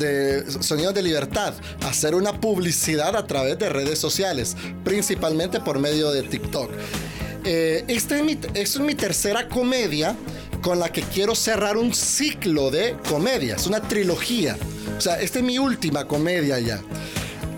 de 0.00 0.50
Sonidos 0.62 0.94
de 0.94 1.02
Libertad, 1.02 1.54
hacer 1.82 2.14
una 2.14 2.40
publicidad 2.40 3.14
a 3.14 3.26
través 3.26 3.58
de 3.58 3.68
redes 3.68 3.98
sociales, 3.98 4.56
principalmente 4.82 5.60
por 5.60 5.78
medio 5.78 6.10
de 6.10 6.22
TikTok. 6.22 6.70
Eh, 7.44 7.84
esta 7.86 8.16
es 8.16 8.24
mi, 8.24 8.32
esta 8.32 8.58
es 8.60 8.80
mi 8.80 8.94
tercera 8.94 9.48
comedia 9.48 10.16
con 10.62 10.78
la 10.78 10.90
que 10.90 11.02
quiero 11.02 11.34
cerrar 11.34 11.76
un 11.76 11.94
ciclo 11.94 12.70
de 12.70 12.96
comedias, 13.08 13.66
una 13.66 13.80
trilogía. 13.80 14.56
O 14.96 15.00
sea, 15.00 15.20
esta 15.20 15.38
es 15.38 15.44
mi 15.44 15.58
última 15.58 16.06
comedia 16.06 16.58
ya. 16.58 16.82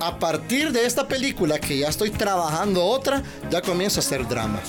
A 0.01 0.19
partir 0.19 0.73
de 0.73 0.85
esta 0.85 1.07
película, 1.07 1.59
que 1.61 1.79
ya 1.79 1.89
estoy 1.89 2.11
trabajando 2.11 2.85
otra, 2.85 3.23
ya 3.51 3.63
comienzo 3.63 4.01
a 4.01 4.03
hacer 4.03 4.27
drama. 4.29 4.61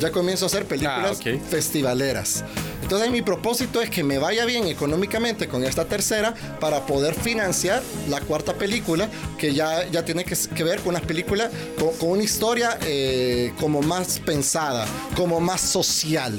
Ya 0.00 0.10
comienzo 0.10 0.44
a 0.44 0.48
hacer 0.48 0.66
películas 0.66 1.18
Ah, 1.24 1.30
ok. 1.30 1.40
festivaleras. 1.48 2.44
Entonces 2.82 3.10
mi 3.10 3.22
propósito 3.22 3.80
es 3.80 3.88
que 3.88 4.04
me 4.04 4.18
vaya 4.18 4.44
bien 4.44 4.66
económicamente 4.66 5.48
con 5.48 5.64
esta 5.64 5.86
tercera 5.86 6.34
para 6.60 6.84
poder 6.84 7.14
financiar 7.14 7.82
la 8.10 8.20
cuarta 8.20 8.54
película 8.54 9.08
que 9.38 9.54
ya, 9.54 9.86
ya 9.88 10.04
tiene 10.04 10.24
que, 10.24 10.36
que 10.54 10.64
ver 10.64 10.80
con 10.80 10.90
una 10.94 11.00
película 11.00 11.50
con, 11.78 11.94
con 11.96 12.10
una 12.10 12.22
historia 12.22 12.78
eh, 12.86 13.52
como 13.58 13.80
más 13.80 14.18
pensada, 14.20 14.86
como 15.16 15.40
más 15.40 15.60
social. 15.62 16.38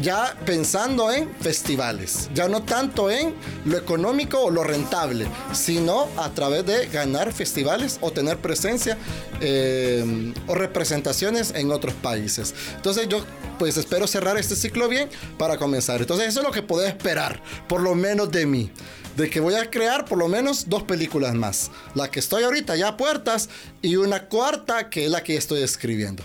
Ya 0.00 0.36
pensando 0.46 1.10
en 1.12 1.34
festivales, 1.36 2.28
ya 2.34 2.48
no 2.48 2.62
tanto 2.62 3.10
en 3.10 3.34
lo 3.64 3.76
económico 3.76 4.40
o 4.40 4.50
lo 4.50 4.64
rentable, 4.64 5.26
sino 5.52 6.08
a 6.16 6.30
través 6.30 6.64
de 6.66 6.86
ganar 6.86 7.32
festivales 7.32 7.98
o 8.00 8.10
tener 8.10 8.38
presencia 8.38 8.96
eh, 9.40 10.32
o 10.46 10.54
representaciones 10.54 11.52
en 11.54 11.70
otros 11.70 11.94
países. 11.94 12.54
Entonces 12.76 13.08
yo 13.08 13.24
pues 13.58 13.76
espero 13.76 14.06
cerrar 14.06 14.36
este 14.36 14.56
ciclo 14.56 14.88
bien 14.88 15.08
para 15.38 15.56
comenzar. 15.56 16.00
Entonces 16.00 16.28
eso 16.28 16.40
es 16.40 16.46
lo 16.46 16.52
que 16.52 16.62
puedo 16.62 16.84
esperar, 16.86 17.42
por 17.68 17.80
lo 17.80 17.94
menos 17.94 18.30
de 18.30 18.46
mí. 18.46 18.70
De 19.16 19.30
que 19.30 19.38
voy 19.38 19.54
a 19.54 19.70
crear 19.70 20.04
por 20.04 20.18
lo 20.18 20.26
menos 20.26 20.68
dos 20.68 20.82
películas 20.82 21.34
más. 21.34 21.70
La 21.94 22.10
que 22.10 22.18
estoy 22.18 22.42
ahorita 22.42 22.74
ya 22.74 22.88
a 22.88 22.96
puertas 22.96 23.48
y 23.80 23.94
una 23.94 24.24
cuarta 24.24 24.90
que 24.90 25.04
es 25.04 25.10
la 25.10 25.22
que 25.22 25.36
estoy 25.36 25.62
escribiendo. 25.62 26.24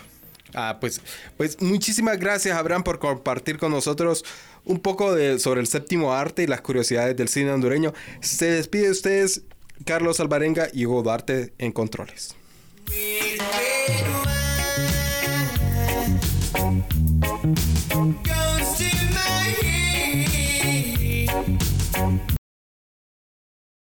Ah, 0.54 0.78
pues, 0.80 1.00
pues 1.36 1.60
muchísimas 1.60 2.18
gracias, 2.18 2.56
Abraham, 2.56 2.82
por 2.82 2.98
compartir 2.98 3.58
con 3.58 3.72
nosotros 3.72 4.24
un 4.64 4.80
poco 4.80 5.14
de, 5.14 5.38
sobre 5.38 5.60
el 5.60 5.66
séptimo 5.66 6.12
arte 6.12 6.42
y 6.42 6.46
las 6.46 6.60
curiosidades 6.60 7.16
del 7.16 7.28
cine 7.28 7.50
hondureño. 7.50 7.92
Se 8.20 8.50
despide 8.50 8.90
ustedes, 8.90 9.42
Carlos 9.84 10.20
Alvarenga 10.20 10.68
y 10.72 10.86
Hugo 10.86 11.02
Duarte 11.02 11.52
en 11.58 11.72
Controles. 11.72 12.36